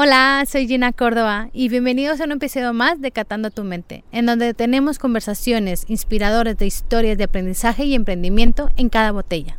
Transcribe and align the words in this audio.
Hola, 0.00 0.44
soy 0.48 0.68
Gina 0.68 0.92
Córdoba 0.92 1.50
y 1.52 1.68
bienvenidos 1.68 2.20
a 2.20 2.24
un 2.24 2.30
episodio 2.30 2.72
más 2.72 3.00
de 3.00 3.10
Catando 3.10 3.50
tu 3.50 3.64
Mente, 3.64 4.04
en 4.12 4.26
donde 4.26 4.54
tenemos 4.54 5.00
conversaciones 5.00 5.84
inspiradoras 5.88 6.56
de 6.56 6.66
historias 6.66 7.18
de 7.18 7.24
aprendizaje 7.24 7.84
y 7.84 7.96
emprendimiento 7.96 8.70
en 8.76 8.90
cada 8.90 9.10
botella. 9.10 9.58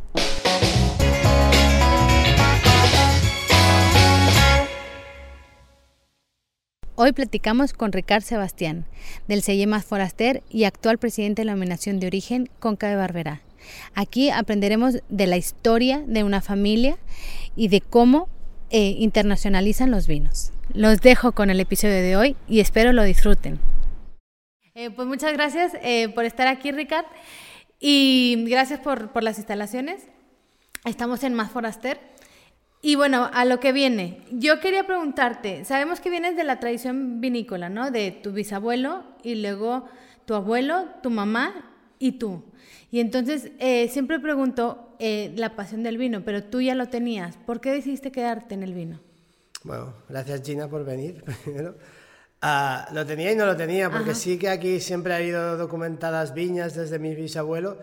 Hoy 6.94 7.12
platicamos 7.12 7.74
con 7.74 7.92
Ricard 7.92 8.22
Sebastián, 8.22 8.86
del 9.28 9.42
Más 9.68 9.84
Foraster 9.84 10.42
y 10.48 10.64
actual 10.64 10.96
presidente 10.96 11.42
de 11.42 11.46
la 11.46 11.52
nominación 11.52 12.00
de 12.00 12.06
origen 12.06 12.48
Conca 12.60 12.88
de 12.88 12.96
Barberá. 12.96 13.42
Aquí 13.94 14.30
aprenderemos 14.30 15.02
de 15.10 15.26
la 15.26 15.36
historia 15.36 16.02
de 16.06 16.24
una 16.24 16.40
familia 16.40 16.96
y 17.56 17.68
de 17.68 17.82
cómo 17.82 18.30
eh, 18.70 18.94
internacionalizan 18.98 19.90
los 19.90 20.06
vinos. 20.06 20.52
Los 20.72 21.00
dejo 21.00 21.32
con 21.32 21.50
el 21.50 21.60
episodio 21.60 21.96
de 21.96 22.16
hoy 22.16 22.36
y 22.48 22.60
espero 22.60 22.92
lo 22.92 23.02
disfruten. 23.02 23.58
Eh, 24.74 24.90
pues 24.90 25.06
muchas 25.06 25.32
gracias 25.32 25.72
eh, 25.82 26.08
por 26.10 26.24
estar 26.24 26.46
aquí, 26.46 26.70
Ricard, 26.70 27.06
y 27.78 28.44
gracias 28.48 28.80
por, 28.80 29.10
por 29.10 29.22
las 29.22 29.38
instalaciones. 29.38 30.02
Estamos 30.84 31.24
en 31.24 31.34
Más 31.34 31.50
Foraster 31.50 32.00
y 32.82 32.94
bueno, 32.94 33.28
a 33.32 33.44
lo 33.44 33.60
que 33.60 33.72
viene, 33.72 34.22
yo 34.30 34.58
quería 34.60 34.86
preguntarte, 34.86 35.66
sabemos 35.66 36.00
que 36.00 36.08
vienes 36.08 36.34
de 36.34 36.44
la 36.44 36.60
tradición 36.60 37.20
vinícola, 37.20 37.68
¿no? 37.68 37.90
De 37.90 38.10
tu 38.10 38.32
bisabuelo 38.32 39.04
y 39.22 39.34
luego 39.34 39.86
tu 40.24 40.34
abuelo, 40.34 40.86
tu 41.02 41.10
mamá 41.10 41.74
y 41.98 42.12
tú. 42.12 42.42
Y 42.90 43.00
entonces 43.00 43.50
eh, 43.58 43.88
siempre 43.88 44.18
pregunto 44.18 44.96
eh, 44.98 45.32
la 45.36 45.54
pasión 45.56 45.82
del 45.82 45.98
vino, 45.98 46.22
pero 46.24 46.42
tú 46.44 46.60
ya 46.60 46.74
lo 46.74 46.88
tenías. 46.88 47.36
¿Por 47.36 47.60
qué 47.60 47.72
decidiste 47.72 48.10
quedarte 48.10 48.54
en 48.54 48.62
el 48.62 48.74
vino? 48.74 49.00
Bueno, 49.62 49.94
gracias 50.08 50.42
Gina 50.42 50.68
por 50.68 50.84
venir 50.84 51.22
primero. 51.44 51.76
Ah, 52.42 52.88
lo 52.92 53.04
tenía 53.04 53.32
y 53.32 53.36
no 53.36 53.46
lo 53.46 53.56
tenía, 53.56 53.90
porque 53.90 54.14
sí 54.14 54.38
que 54.38 54.48
aquí 54.48 54.80
siempre 54.80 55.12
ha 55.12 55.16
habido 55.16 55.58
documentadas 55.58 56.32
viñas 56.32 56.74
desde 56.74 56.98
mi 56.98 57.14
bisabuelo 57.14 57.78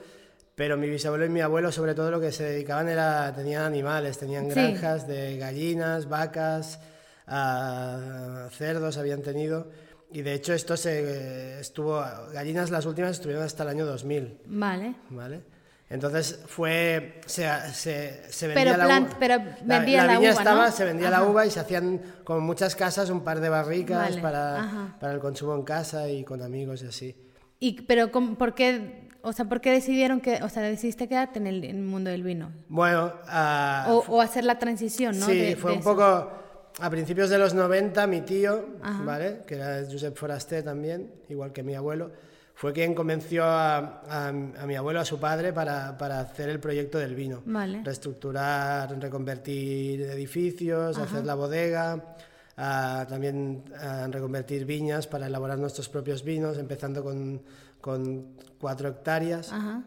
pero 0.57 0.75
mi 0.75 0.89
bisabuelo 0.89 1.23
y 1.23 1.29
mi 1.29 1.41
abuelo, 1.41 1.71
sobre 1.71 1.93
todo, 1.93 2.09
lo 2.09 2.19
que 2.19 2.31
se 2.31 2.43
dedicaban 2.43 2.89
era, 2.89 3.31
tenían 3.35 3.61
animales, 3.61 4.17
tenían 4.17 4.49
granjas 4.49 5.07
de 5.07 5.37
gallinas, 5.37 6.09
vacas, 6.09 6.79
ah, 7.27 8.49
cerdos 8.57 8.97
habían 8.97 9.21
tenido. 9.21 9.67
Y 10.11 10.21
de 10.21 10.33
hecho 10.33 10.53
esto 10.53 10.77
se 10.77 11.59
estuvo, 11.59 12.01
gallinas 12.33 12.69
las 12.71 12.85
últimas 12.85 13.11
estuvieron 13.11 13.43
hasta 13.43 13.63
el 13.63 13.69
año 13.69 13.85
2000. 13.85 14.39
Vale. 14.45 14.95
Vale. 15.09 15.41
Entonces 15.89 16.43
fue, 16.47 17.21
se, 17.25 17.47
se, 17.73 18.31
se 18.31 18.47
vendía 18.47 18.73
pero 18.75 18.77
la 18.77 18.99
uva. 18.99 19.09
Pero 19.19 19.37
vendía 19.63 20.01
la, 20.05 20.13
la, 20.13 20.19
viña 20.19 20.31
uva, 20.33 20.39
estaba, 20.41 20.65
¿no? 20.67 20.71
se 20.71 20.83
vendía 20.85 21.09
la 21.09 21.23
uva 21.23 21.45
y 21.45 21.49
se 21.51 21.59
hacían 21.61 22.01
como 22.25 22.41
muchas 22.41 22.75
casas 22.75 23.09
un 23.09 23.21
par 23.21 23.39
de 23.39 23.47
barricas 23.49 24.09
Vale, 24.09 24.21
para, 24.21 24.59
ajá. 24.59 24.97
para 24.99 25.13
el 25.13 25.19
consumo 25.19 25.55
en 25.55 25.63
casa 25.63 26.09
y 26.09 26.23
con 26.25 26.41
amigos 26.41 26.83
y 26.83 26.87
así. 26.87 27.15
Y, 27.59 27.81
pero 27.83 28.11
¿cómo- 28.11 28.37
¿por 28.37 28.53
qué, 28.53 29.07
o 29.21 29.31
sea, 29.31 29.45
por 29.45 29.61
qué 29.61 29.71
decidieron 29.71 30.19
que, 30.19 30.43
o 30.43 30.49
sea, 30.49 30.61
decidiste 30.63 31.07
quedarte 31.07 31.39
en 31.39 31.47
el, 31.47 31.63
en 31.63 31.77
el 31.77 31.83
mundo 31.83 32.09
del 32.09 32.23
vino? 32.23 32.51
Bueno, 32.67 33.13
ah, 33.27 33.85
O, 33.89 34.03
o 34.09 34.21
hacer 34.21 34.43
la 34.43 34.59
transición, 34.59 35.17
¿no? 35.17 35.25
Sí, 35.25 35.37
De- 35.37 35.55
fue 35.55 35.71
de 35.71 35.77
un 35.77 35.81
eso. 35.83 35.89
poco 35.89 36.31
a 36.79 36.89
principios 36.89 37.29
de 37.29 37.37
los 37.37 37.53
90, 37.53 38.05
mi 38.07 38.21
tío, 38.21 38.65
Ajá. 38.81 39.03
¿vale? 39.03 39.41
Que 39.47 39.55
era 39.55 39.83
Josep 39.89 40.15
Foraster 40.15 40.63
también, 40.63 41.11
igual 41.29 41.51
que 41.51 41.63
mi 41.63 41.73
abuelo, 41.75 42.11
fue 42.53 42.73
quien 42.73 42.95
convenció 42.95 43.43
a, 43.45 43.77
a- 44.09 44.27
a 44.29 44.65
mi 44.65 44.75
abuelo, 44.75 44.99
a 44.99 45.05
su 45.05 45.19
padre, 45.19 45.53
para, 45.53 45.97
para 45.97 46.19
hacer 46.19 46.49
el 46.49 46.59
proyecto 46.59 46.97
del 46.97 47.13
vino. 47.15 47.41
Vale. 47.45 47.81
Reestructurar, 47.83 48.99
reconvertir 48.99 50.01
edificios, 50.01 50.97
hacer 50.97 51.23
la 51.25 51.35
bodega, 51.35 52.15
a 52.59 53.05
también 53.07 53.63
reconvertir 54.09 54.65
viñas 54.65 55.05
para 55.05 55.27
elaborar 55.27 55.59
nuestros 55.59 55.89
propios 55.89 56.23
vinos, 56.23 56.57
empezando 56.57 57.03
con, 57.03 57.41
con 57.79 58.29
cuatro 58.59 58.89
hectáreas. 58.89 59.51
Ajá. 59.53 59.83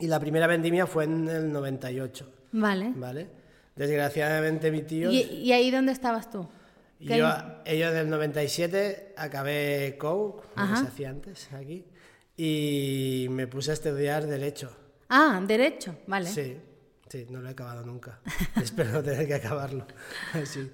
Y 0.00 0.06
la 0.08 0.18
primera 0.18 0.46
vendimia 0.48 0.86
fue 0.86 1.04
en 1.04 1.28
el 1.28 1.52
98, 1.52 2.26
Vale. 2.52 2.92
¿vale? 2.96 3.28
Desgraciadamente 3.76 4.70
mi 4.70 4.82
tío... 4.82 5.10
¿Y, 5.10 5.22
y 5.22 5.52
ahí 5.52 5.70
dónde 5.70 5.92
estabas 5.92 6.30
tú? 6.30 6.48
Y 6.98 7.06
¿Qué 7.06 7.16
yo, 7.16 7.28
yo 7.64 7.92
del 7.92 8.10
97 8.10 9.14
acabé 9.16 9.96
COU, 9.98 10.42
como 10.54 10.76
se 10.76 10.86
hacía 10.86 11.08
antes 11.08 11.48
aquí, 11.54 11.86
y 12.36 13.26
me 13.30 13.46
puse 13.46 13.70
a 13.70 13.74
estudiar 13.74 14.26
Derecho. 14.26 14.70
Ah, 15.08 15.42
derecho, 15.44 15.96
vale. 16.06 16.28
Sí, 16.28 16.56
sí, 17.08 17.26
no 17.30 17.40
lo 17.40 17.48
he 17.48 17.52
acabado 17.52 17.84
nunca. 17.84 18.20
Espero 18.62 18.92
no 18.92 19.02
tener 19.02 19.26
que 19.26 19.34
acabarlo. 19.34 19.86
Sí. 20.44 20.70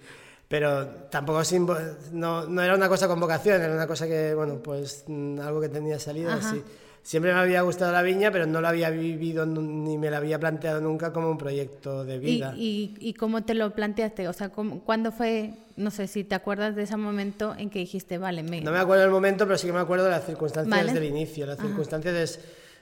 Pero 0.49 0.87
tampoco 1.11 1.43
sin 1.43 1.67
no, 2.13 2.47
no 2.47 2.63
era 2.63 2.75
una 2.75 2.89
cosa 2.89 3.09
con 3.09 3.19
vocación, 3.19 3.61
era 3.61 3.75
una 3.75 3.87
cosa 3.87 4.07
que, 4.07 4.33
bueno, 4.35 4.63
pues 4.63 5.05
mm, 5.09 5.41
algo 5.41 5.61
que 5.61 5.69
tenía 5.69 5.99
salida. 5.99 6.35
Ajá. 6.35 6.53
Sí. 6.53 6.63
Siempre 7.07 7.33
me 7.33 7.39
había 7.39 7.63
gustado 7.63 7.93
la 7.93 8.03
viña, 8.03 8.33
pero 8.33 8.47
no 8.47 8.61
lo 8.61 8.67
había 8.67 8.91
vivido 8.91 9.47
ni 9.47 9.97
me 9.97 10.11
la 10.11 10.17
había 10.17 10.41
planteado 10.41 10.81
nunca 10.81 11.13
como 11.13 11.31
un 11.31 11.39
proyecto 11.39 12.05
de 12.05 12.17
¿Y, 12.17 12.19
vida. 12.19 12.53
y, 12.57 12.97
y 12.99 13.15
cómo 13.15 13.45
te 13.45 13.55
lo 13.55 13.71
planteaste? 13.71 14.27
O 14.27 14.33
sea, 14.33 14.49
¿cómo- 14.49 14.81
¿cuándo 14.81 15.13
fue, 15.13 15.55
no 15.77 15.93
sé 15.93 16.09
si 16.09 16.25
te 16.25 16.35
acuerdas 16.35 16.75
de 16.75 16.83
ese 16.83 16.97
momento 16.97 17.55
en 17.57 17.71
que 17.71 17.79
dijiste, 17.79 18.19
vale, 18.19 18.43
me... 18.43 18.61
No 18.61 18.73
me 18.73 18.79
acuerdo 18.81 19.03
del 19.03 19.13
momento, 19.13 19.45
pero 19.47 19.57
sí 19.57 19.69
que 19.69 19.73
me 19.73 19.79
acuerdo 19.79 20.07
de 20.07 20.11
las 20.11 20.27
circunstancias 20.27 20.77
Vale. 20.85 20.93
del 20.93 21.05
inicio. 21.09 21.47
Las 21.47 21.61
circunstancias 21.61 22.13
es, 22.17 22.41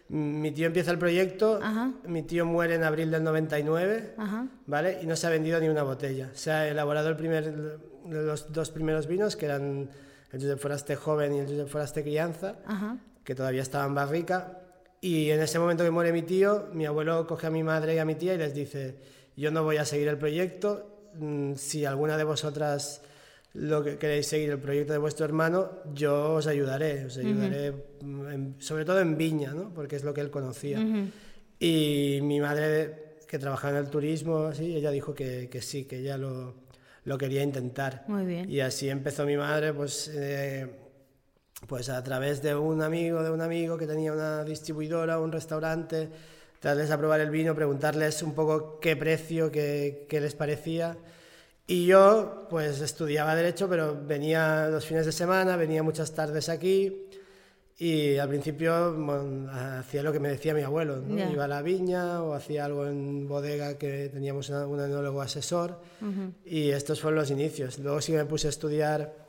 mi 0.08 0.50
tío 0.52 0.68
empieza 0.68 0.90
el 0.90 0.98
proyecto, 0.98 1.60
Ajá. 1.62 1.92
mi 2.06 2.22
tío 2.22 2.46
muere 2.46 2.76
en 2.76 2.84
abril 2.84 3.10
del 3.10 3.22
99, 3.24 4.14
Ajá. 4.16 4.46
¿vale? 4.66 5.00
Y 5.02 5.06
no 5.06 5.16
se 5.16 5.26
ha 5.26 5.30
vendido 5.30 5.60
ni 5.60 5.68
una 5.68 5.82
botella. 5.82 6.30
Se 6.32 6.50
ha 6.50 6.66
elaborado 6.66 7.10
el 7.10 7.16
primer, 7.16 7.78
los 8.08 8.50
dos 8.54 8.70
primeros 8.70 9.06
vinos, 9.06 9.36
que 9.36 9.44
eran 9.44 9.90
el 10.32 10.40
Josep 10.40 10.58
Foraste 10.58 10.96
joven 10.96 11.34
y 11.34 11.38
el 11.40 11.46
Josep 11.46 11.68
Foraste 11.68 12.02
crianza, 12.02 12.54
Ajá. 12.66 12.96
Que 13.24 13.34
todavía 13.34 13.62
estaban 13.62 13.88
en 13.88 13.94
barrica. 13.94 14.60
Y 15.00 15.30
en 15.30 15.40
ese 15.40 15.58
momento 15.58 15.84
que 15.84 15.90
muere 15.90 16.12
mi 16.12 16.22
tío, 16.22 16.68
mi 16.72 16.86
abuelo 16.86 17.26
coge 17.26 17.46
a 17.46 17.50
mi 17.50 17.62
madre 17.62 17.94
y 17.94 17.98
a 17.98 18.04
mi 18.04 18.14
tía 18.14 18.34
y 18.34 18.38
les 18.38 18.54
dice, 18.54 18.94
yo 19.36 19.50
no 19.50 19.62
voy 19.64 19.76
a 19.78 19.84
seguir 19.84 20.08
el 20.08 20.16
proyecto, 20.18 21.10
mm, 21.18 21.54
si 21.56 21.84
alguna 21.84 22.16
de 22.16 22.24
vosotras 22.24 23.02
lo 23.54 23.84
que 23.84 23.98
queréis 23.98 24.26
seguir 24.26 24.50
el 24.50 24.58
proyecto 24.58 24.92
de 24.92 24.98
vuestro 24.98 25.24
hermano, 25.26 25.70
yo 25.94 26.34
os 26.34 26.46
ayudaré, 26.46 27.04
os 27.04 27.16
ayudaré 27.18 27.72
mm, 28.00 28.28
en- 28.28 28.54
sobre 28.58 28.84
todo 28.84 29.00
en 29.00 29.16
viña, 29.16 29.52
¿no? 29.52 29.72
porque 29.74 29.96
es 29.96 30.04
lo 30.04 30.12
que 30.14 30.20
él 30.22 30.30
conocía. 30.30 30.78
Y 31.60 32.18
mi 32.22 32.40
madre, 32.40 33.16
que 33.28 33.38
trabajaba 33.38 33.78
en 33.78 33.84
el 33.84 33.90
turismo, 33.90 34.46
así, 34.46 34.74
ella 34.76 34.90
dijo 34.90 35.14
que, 35.14 35.48
que 35.48 35.62
sí, 35.62 35.84
que 35.84 35.98
ella 36.00 36.16
lo, 36.18 36.54
lo 37.04 37.16
quería 37.18 37.42
intentar. 37.42 38.04
Muy 38.08 38.24
bien. 38.26 38.50
Y 38.50 38.60
así 38.60 38.88
empezó 38.88 39.24
mi 39.24 39.36
madre, 39.36 39.72
pues, 39.72 40.10
eh, 40.14 40.66
pues 41.66 41.88
a 41.88 42.02
través 42.02 42.42
de 42.42 42.54
un 42.54 42.82
amigo, 42.82 43.22
de 43.22 43.30
un 43.30 43.40
amigo 43.40 43.76
que 43.78 43.86
tenía 43.86 44.12
una 44.12 44.44
distribuidora, 44.44 45.18
un 45.18 45.32
restaurante, 45.32 46.10
darles 46.62 46.90
a 46.90 46.98
probar 46.98 47.20
el 47.20 47.30
vino, 47.30 47.54
preguntarles 47.54 48.22
un 48.22 48.34
poco 48.34 48.78
qué 48.80 48.96
precio, 48.96 49.50
qué, 49.50 50.06
qué 50.08 50.20
les 50.20 50.34
parecía. 50.34 50.96
Y 51.66 51.86
yo, 51.86 52.46
pues, 52.50 52.80
estudiaba 52.80 53.34
Derecho, 53.34 53.68
pero 53.68 53.98
venía 54.06 54.68
los 54.68 54.84
fines 54.84 55.06
de 55.06 55.12
semana, 55.12 55.56
venía 55.56 55.82
muchas 55.82 56.12
tardes 56.14 56.48
aquí. 56.48 57.08
Y 57.76 58.18
al 58.18 58.28
principio 58.28 58.94
bueno, 58.94 59.50
hacía 59.50 60.04
lo 60.04 60.12
que 60.12 60.20
me 60.20 60.28
decía 60.28 60.54
mi 60.54 60.62
abuelo, 60.62 61.02
iba 61.08 61.44
a 61.44 61.48
la 61.48 61.60
viña 61.60 62.22
o 62.22 62.32
hacía 62.32 62.66
algo 62.66 62.86
en 62.86 63.26
bodega 63.26 63.78
que 63.78 64.10
teníamos 64.10 64.48
un 64.50 64.80
enólogo 64.80 65.20
asesor 65.20 65.80
y 66.44 66.70
estos 66.70 67.00
fueron 67.00 67.18
los 67.18 67.32
inicios. 67.32 67.80
Luego 67.80 68.00
sí 68.00 68.12
me 68.12 68.24
puse 68.26 68.46
a 68.46 68.50
estudiar 68.50 69.23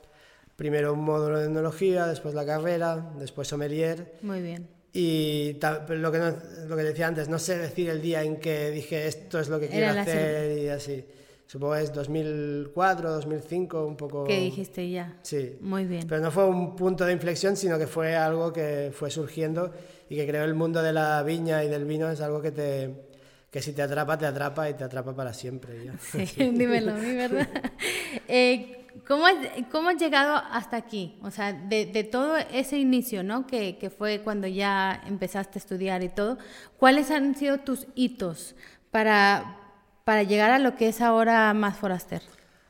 primero 0.56 0.92
un 0.92 1.04
módulo 1.04 1.38
de 1.38 1.46
enología, 1.46 2.06
después 2.06 2.34
la 2.34 2.44
carrera, 2.46 3.12
después 3.18 3.46
sommelier 3.48 4.14
Muy 4.22 4.40
bien. 4.42 4.66
y 4.92 5.58
lo 5.88 6.10
que, 6.12 6.18
no- 6.18 6.36
lo 6.68 6.76
que 6.76 6.82
decía 6.82 7.06
antes, 7.06 7.28
no 7.28 7.38
sé 7.38 7.58
decir 7.58 7.90
el 7.90 8.00
día 8.02 8.22
en 8.22 8.36
que 8.36 8.70
dije 8.70 9.06
esto 9.06 9.38
es 9.38 9.48
lo 9.48 9.60
que 9.60 9.68
quiero 9.68 9.90
hacer 10.00 10.58
y 10.58 10.68
así. 10.68 11.04
Supongo 11.48 11.74
que 11.74 11.82
es 11.82 11.92
2004, 11.92 13.10
2005, 13.12 13.86
un 13.86 13.96
poco... 13.96 14.24
¿Qué 14.24 14.40
dijiste 14.40 14.90
ya? 14.90 15.16
Sí. 15.22 15.56
Muy 15.60 15.84
bien. 15.84 16.04
Pero 16.08 16.20
no 16.20 16.30
fue 16.32 16.44
un 16.44 16.74
punto 16.74 17.04
de 17.04 17.12
inflexión, 17.12 17.56
sino 17.56 17.78
que 17.78 17.86
fue 17.86 18.16
algo 18.16 18.52
que 18.52 18.90
fue 18.92 19.10
surgiendo 19.12 19.72
y 20.08 20.16
que 20.16 20.26
creo 20.26 20.44
el 20.44 20.54
mundo 20.54 20.82
de 20.82 20.92
la 20.92 21.22
viña 21.22 21.62
y 21.62 21.68
del 21.68 21.84
vino 21.84 22.10
es 22.10 22.20
algo 22.20 22.40
que 22.42 22.50
te 22.50 23.06
que 23.50 23.62
si 23.62 23.72
te 23.72 23.80
atrapa, 23.80 24.18
te 24.18 24.26
atrapa 24.26 24.68
y 24.68 24.74
te 24.74 24.84
atrapa 24.84 25.14
para 25.14 25.32
siempre. 25.32 25.84
ya. 25.84 25.94
Sí, 26.26 26.50
dímelo 26.50 26.92
a 26.92 26.96
mí, 26.96 27.14
¿verdad? 27.14 27.48
Eh, 28.28 28.75
¿cómo, 29.06 29.26
has, 29.26 29.34
¿Cómo 29.70 29.90
has 29.90 29.96
llegado 29.96 30.36
hasta 30.50 30.76
aquí? 30.76 31.18
O 31.22 31.30
sea, 31.30 31.52
de, 31.52 31.86
de 31.86 32.04
todo 32.04 32.36
ese 32.36 32.78
inicio, 32.78 33.22
¿no? 33.22 33.46
Que, 33.46 33.78
que 33.78 33.90
fue 33.90 34.20
cuando 34.22 34.46
ya 34.46 35.02
empezaste 35.06 35.58
a 35.58 35.60
estudiar 35.60 36.02
y 36.02 36.08
todo, 36.08 36.38
¿cuáles 36.78 37.10
han 37.10 37.34
sido 37.34 37.58
tus 37.58 37.86
hitos 37.94 38.54
para, 38.90 39.58
para 40.04 40.22
llegar 40.22 40.50
a 40.50 40.58
lo 40.58 40.76
que 40.76 40.88
es 40.88 41.00
ahora 41.00 41.52
más 41.54 41.76
Foraster? 41.76 42.22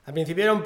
Al 0.05 0.15
principio 0.15 0.45
era 0.45 0.53
un, 0.53 0.65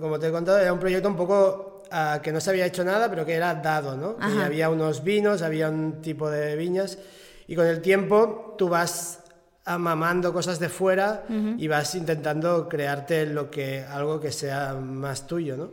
como 0.00 0.18
te 0.18 0.28
he 0.28 0.30
contado, 0.30 0.58
era 0.58 0.72
un 0.72 0.80
proyecto 0.80 1.08
un 1.08 1.16
poco 1.16 1.82
ah, 1.90 2.20
que 2.22 2.32
no 2.32 2.40
se 2.40 2.50
había 2.50 2.66
hecho 2.66 2.84
nada, 2.84 3.10
pero 3.10 3.26
que 3.26 3.34
era 3.34 3.54
dado, 3.54 3.96
¿no? 3.96 4.16
Ajá. 4.20 4.46
había 4.46 4.70
unos 4.70 5.04
vinos, 5.04 5.42
había 5.42 5.68
un 5.68 6.00
tipo 6.00 6.30
de 6.30 6.56
viñas 6.56 6.98
y 7.46 7.56
con 7.56 7.66
el 7.66 7.82
tiempo 7.82 8.54
tú 8.56 8.68
vas 8.68 9.21
amamando 9.64 10.32
cosas 10.32 10.58
de 10.58 10.68
fuera 10.68 11.24
y 11.58 11.68
vas 11.68 11.94
intentando 11.94 12.68
crearte 12.68 13.26
lo 13.26 13.50
que, 13.50 13.84
algo 13.84 14.20
que 14.20 14.32
sea 14.32 14.74
más 14.74 15.26
tuyo, 15.26 15.56
¿no? 15.56 15.70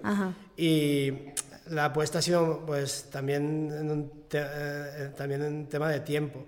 Y 0.55 1.11
la 1.69 1.85
apuesta 1.85 2.19
ha 2.19 2.21
sido 2.21 2.63
pues 2.65 3.09
también 3.11 3.71
en 3.71 3.91
un, 3.91 4.11
eh, 4.31 5.11
también 5.15 5.43
en 5.43 5.67
tema 5.67 5.89
de 5.89 5.99
tiempo 6.01 6.45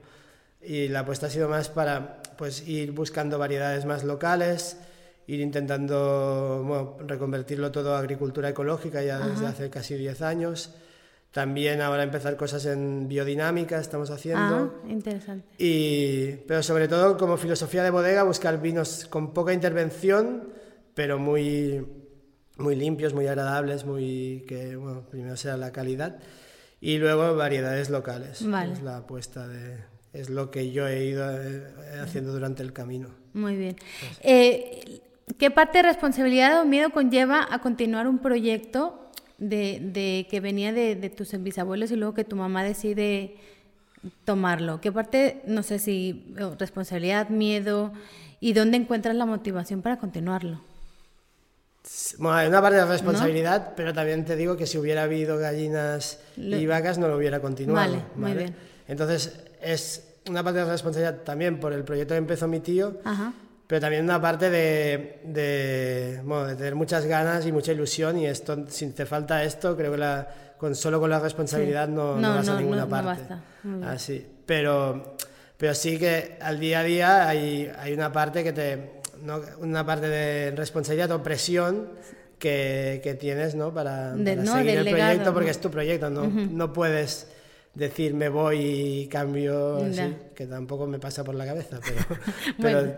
y 0.62 0.88
la 0.88 1.00
apuesta 1.00 1.28
ha 1.28 1.30
sido 1.30 1.50
más 1.50 1.70
para 1.70 2.22
pues 2.38 2.68
ir 2.68 2.92
buscando 2.92 3.38
variedades 3.38 3.86
más 3.86 4.04
locales, 4.04 4.78
ir 5.28 5.40
intentando 5.40 6.98
reconvertirlo 7.08 7.72
todo 7.72 7.96
a 7.96 8.00
agricultura 8.00 8.50
ecológica 8.50 9.02
ya 9.02 9.20
desde 9.20 9.48
hace 9.48 9.70
casi 9.70 9.96
10 9.96 10.22
años. 10.22 10.72
También 11.32 11.82
ahora 11.82 12.04
empezar 12.04 12.36
cosas 12.36 12.66
en 12.66 13.08
biodinámica 13.08 13.80
estamos 13.80 14.10
haciendo. 14.10 14.76
Ah, 14.84 14.90
interesante. 14.90 15.48
Y, 15.58 16.36
pero 16.48 16.62
sobre 16.62 16.90
todo 16.90 17.18
como 17.18 17.38
filosofía 17.38 17.84
de 17.84 17.90
bodega, 17.90 18.24
buscar 18.24 18.62
vinos 18.62 19.08
con 19.10 19.34
poca 19.34 19.54
intervención, 19.54 20.50
pero 20.94 21.20
muy, 21.20 21.86
muy 22.58 22.76
limpios, 22.76 23.14
muy 23.14 23.28
agradables, 23.28 23.86
muy 23.86 24.44
que 24.46 24.76
bueno, 24.76 25.04
primero 25.10 25.38
sea 25.38 25.56
la 25.56 25.72
calidad 25.72 26.20
y 26.82 26.98
luego 26.98 27.36
variedades 27.36 27.90
locales. 27.90 28.46
Vale. 28.46 28.74
Es 28.74 28.82
la 28.82 28.98
apuesta 28.98 29.48
de 29.48 29.90
es 30.14 30.30
lo 30.30 30.52
que 30.52 30.72
yo 30.72 30.88
he 30.88 31.06
ido 31.06 31.26
eh, 31.32 31.64
haciendo 32.02 32.34
durante 32.34 32.64
el 32.64 32.74
camino. 32.74 33.10
Muy 33.34 33.56
bien. 33.56 33.78
Eh, 34.22 35.02
¿Qué 35.38 35.50
parte 35.52 35.78
de 35.78 35.84
responsabilidad 35.84 36.62
o 36.62 36.66
miedo 36.66 36.90
conlleva 36.90 37.48
a 37.50 37.60
continuar 37.60 38.08
un 38.08 38.20
proyecto 38.20 39.01
de, 39.42 40.28
que 40.30 40.40
venía 40.40 40.72
de, 40.72 41.10
tus 41.10 41.32
bisabuelos 41.42 41.92
y 41.92 41.96
luego 41.96 42.14
que 42.14 42.24
tu 42.24 42.36
mamá 42.36 42.64
decide 42.64 43.36
tomarlo? 44.26 44.80
¿Qué 44.80 44.92
parte, 44.92 45.42
no 45.46 45.64
sé 45.64 45.80
si 45.80 46.34
responsabilidad, 46.58 47.30
miedo 47.30 47.92
y 48.40 48.54
dónde 48.54 48.78
encuentras 48.78 49.16
la 49.16 49.26
motivación 49.26 49.82
para 49.82 49.98
continuarlo? 49.98 50.62
Bueno, 52.20 52.38
hay 52.38 52.48
una 52.48 52.62
parte 52.62 52.78
de 52.78 52.86
responsabilidad, 52.86 53.74
pero 53.76 53.92
también 53.94 54.24
te 54.24 54.36
digo 54.36 54.56
que 54.56 54.68
si 54.68 54.78
hubiera 54.78 55.04
habido 55.04 55.38
gallinas 55.40 56.20
y 56.38 56.66
vacas 56.68 57.00
no 57.00 57.08
lo 57.08 57.18
hubiera 57.18 57.42
continuado. 57.42 57.80
Vale, 57.80 58.04
muy 58.16 58.34
bien. 58.34 58.56
Entonces 58.88 59.40
es 59.62 60.08
una 60.30 60.44
parte 60.44 60.60
de 60.60 60.66
responsabilidad 60.66 61.24
también 61.24 61.60
por 61.60 61.74
el 61.74 61.84
proyecto 61.84 62.14
que 62.14 62.20
empezó 62.20 62.48
mi 62.48 62.60
tío, 62.60 63.00
Ajá 63.04 63.34
pero 63.72 63.80
también 63.80 64.04
una 64.04 64.20
parte 64.20 64.50
de, 64.50 65.22
de, 65.24 66.20
bueno, 66.26 66.48
de, 66.48 66.58
tener 66.58 66.76
muchas 66.76 67.06
ganas 67.06 67.46
y 67.46 67.54
mucha 67.54 67.72
ilusión 67.72 68.18
y 68.18 68.26
esto, 68.26 68.66
si 68.68 68.88
te 68.88 69.06
falta 69.06 69.46
esto, 69.46 69.78
creo 69.78 69.94
que 69.94 69.98
la, 69.98 70.28
con, 70.58 70.76
solo 70.76 71.00
con 71.00 71.10
la 71.10 71.22
responsabilidad 71.22 71.88
no, 71.88 72.18
no, 72.18 72.36
vas 72.36 72.50
a 72.50 72.60
ninguna 72.60 72.86
parte. 72.86 73.34
Así. 73.86 74.28
Pero, 74.46 75.16
pero 75.56 75.74
sí 75.74 75.98
que 75.98 76.38
al 76.42 76.60
día 76.60 76.82
a 76.82 76.84
día 76.84 77.30
hay, 77.30 77.72
hay 77.80 77.94
una 77.94 78.12
parte 78.12 78.44
que 78.44 78.52
te, 78.52 79.02
una 79.62 79.86
parte 79.86 80.10
de 80.10 80.52
responsabilidad 80.52 81.10
o 81.12 81.24
presión 81.24 81.92
que, 82.38 83.00
que 83.02 83.14
tienes 83.14 83.56
¿no? 83.56 83.74
para, 83.74 84.18
seguir 84.18 84.80
el 84.80 84.90
proyecto 84.90 85.34
porque 85.34 85.52
es 85.52 85.62
tu 85.62 85.72
proyecto, 85.72 86.10
no, 86.10 86.28
no 86.28 86.74
puedes 86.74 87.26
decir 87.74 88.14
me 88.14 88.30
voy 88.30 88.58
y 88.60 89.08
cambio, 89.08 89.80
que 90.36 90.46
tampoco 90.46 90.88
me 90.88 91.00
pasa 91.00 91.24
por 91.24 91.36
la 91.36 91.46
cabeza, 91.46 91.80
pero, 92.62 92.96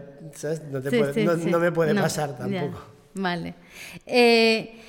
No, 1.49 1.59
me 1.59 1.71
puede 1.71 1.95
pasar 1.95 2.37
tampoco. 2.37 2.81
Vale. 3.13 3.55
Eh, 4.05 4.79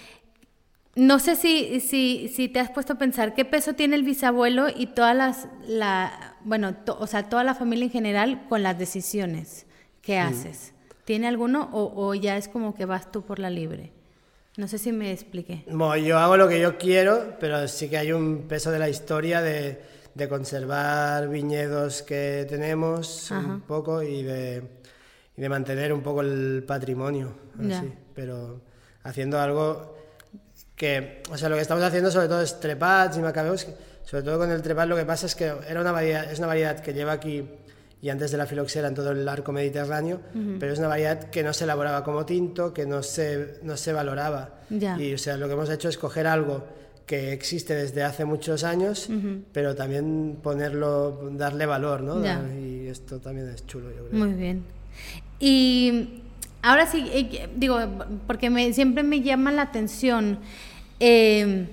no 0.96 1.18
sé 1.18 1.36
si, 1.36 1.80
si, 1.80 2.28
si, 2.28 2.48
te 2.48 2.60
has 2.60 2.70
puesto 2.70 2.94
a 2.94 2.98
pensar 2.98 3.34
qué 3.34 3.44
peso 3.44 3.74
tiene 3.74 3.96
el 3.96 4.04
bisabuelo 4.04 4.68
y 4.74 4.86
todas 4.86 5.14
las, 5.16 5.48
la, 5.66 6.36
bueno, 6.44 6.76
o 6.86 7.06
sea, 7.06 7.28
toda 7.28 7.42
la 7.44 7.54
familia 7.54 7.86
en 7.86 7.90
general 7.90 8.46
con 8.48 8.62
las 8.62 8.78
decisiones 8.78 9.66
que 10.02 10.20
mm. 10.20 10.26
haces. 10.26 10.72
¿Tiene 11.04 11.26
alguno 11.26 11.68
o, 11.72 11.92
o 11.94 12.14
ya 12.14 12.36
es 12.36 12.48
como 12.48 12.74
que 12.74 12.86
vas 12.86 13.10
tú 13.10 13.22
por 13.22 13.38
la 13.38 13.50
libre? 13.50 13.92
No 14.56 14.68
sé 14.68 14.78
si 14.78 14.92
me 14.92 15.12
expliqué. 15.12 15.64
Bueno, 15.66 15.96
yo 15.96 16.18
hago 16.18 16.36
lo 16.36 16.48
que 16.48 16.60
yo 16.60 16.78
quiero, 16.78 17.36
pero 17.40 17.66
sí 17.66 17.88
que 17.88 17.98
hay 17.98 18.12
un 18.12 18.46
peso 18.48 18.70
de 18.70 18.78
la 18.78 18.88
historia 18.88 19.42
de, 19.42 19.80
de 20.14 20.28
conservar 20.28 21.28
viñedos 21.28 22.02
que 22.02 22.46
tenemos 22.48 23.30
un 23.32 23.62
poco 23.62 24.02
y 24.02 24.22
de, 24.22 24.62
y 25.36 25.40
de, 25.40 25.48
mantener 25.48 25.92
un 25.92 26.02
poco 26.02 26.20
el 26.20 26.64
patrimonio. 26.66 27.34
Así. 27.58 27.92
Pero 28.14 28.60
haciendo 29.02 29.40
algo 29.40 29.96
que, 30.76 31.22
o 31.30 31.36
sea, 31.36 31.48
lo 31.48 31.56
que 31.56 31.62
estamos 31.62 31.82
haciendo 31.82 32.12
sobre 32.12 32.28
todo 32.28 32.42
es 32.42 32.60
trepats 32.60 33.16
y 33.16 33.20
macabeos. 33.20 33.66
Sobre 34.04 34.22
todo 34.22 34.38
con 34.38 34.50
el 34.50 34.62
trepat 34.62 34.86
lo 34.86 34.96
que 34.96 35.04
pasa 35.06 35.26
es 35.26 35.34
que 35.34 35.52
era 35.68 35.80
una 35.80 35.90
variedad, 35.90 36.30
es 36.30 36.38
una 36.38 36.48
variedad 36.48 36.78
que 36.80 36.92
lleva 36.92 37.12
aquí 37.12 37.48
y 38.04 38.10
antes 38.10 38.30
de 38.30 38.36
la 38.36 38.44
filoxera 38.44 38.88
en 38.88 38.94
todo 38.94 39.12
el 39.12 39.26
arco 39.26 39.50
mediterráneo, 39.50 40.20
pero 40.60 40.74
es 40.74 40.78
una 40.78 40.88
variedad 40.88 41.30
que 41.30 41.42
no 41.42 41.54
se 41.54 41.64
elaboraba 41.64 42.04
como 42.04 42.26
tinto, 42.26 42.74
que 42.74 42.84
no 42.84 43.02
se, 43.02 43.60
no 43.62 43.78
se 43.78 43.94
valoraba. 43.94 44.60
Y 44.68 45.14
o 45.14 45.16
sea, 45.16 45.38
lo 45.38 45.46
que 45.46 45.54
hemos 45.54 45.70
hecho 45.70 45.88
es 45.88 45.96
coger 45.96 46.26
algo 46.26 46.66
que 47.06 47.32
existe 47.32 47.74
desde 47.74 48.02
hace 48.02 48.26
muchos 48.26 48.62
años, 48.62 49.08
pero 49.54 49.74
también 49.74 50.36
ponerlo, 50.42 51.30
darle 51.32 51.64
valor, 51.64 52.02
¿no? 52.02 52.22
Y 52.60 52.88
esto 52.88 53.20
también 53.20 53.48
es 53.48 53.66
chulo, 53.66 53.88
yo 53.90 54.06
creo. 54.06 54.22
Muy 54.22 54.34
bien. 54.34 54.64
Y 55.40 56.20
ahora 56.60 56.86
sí, 56.86 57.08
eh, 57.10 57.48
digo, 57.56 57.78
porque 58.26 58.50
me, 58.50 58.70
siempre 58.74 59.02
me 59.02 59.22
llama 59.22 59.50
la 59.50 59.62
atención. 59.62 60.40
Eh, 61.00 61.68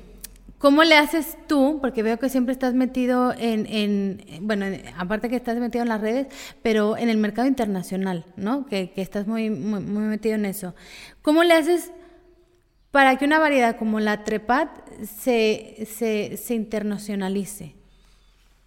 ¿Cómo 0.61 0.83
le 0.83 0.95
haces 0.95 1.39
tú? 1.47 1.79
Porque 1.81 2.03
veo 2.03 2.19
que 2.19 2.29
siempre 2.29 2.53
estás 2.53 2.75
metido 2.75 3.33
en, 3.35 4.23
bueno, 4.41 4.67
aparte 4.95 5.27
que 5.27 5.35
estás 5.35 5.57
metido 5.57 5.81
en 5.81 5.89
las 5.89 5.99
redes, 5.99 6.27
pero 6.61 6.97
en 6.97 7.09
el 7.09 7.17
mercado 7.17 7.47
internacional, 7.47 8.27
¿no? 8.35 8.67
Que, 8.67 8.93
estás 8.97 9.25
muy, 9.25 9.49
muy, 9.49 10.03
metido 10.03 10.35
en 10.35 10.45
eso. 10.45 10.75
¿Cómo 11.23 11.43
le 11.43 11.55
haces 11.55 11.89
para 12.91 13.17
que 13.17 13.25
una 13.25 13.39
variedad 13.39 13.75
como 13.75 13.99
la 13.99 14.23
Trepat 14.23 14.69
se, 15.03 15.87
se, 15.97 16.53
internacionalice? 16.53 17.73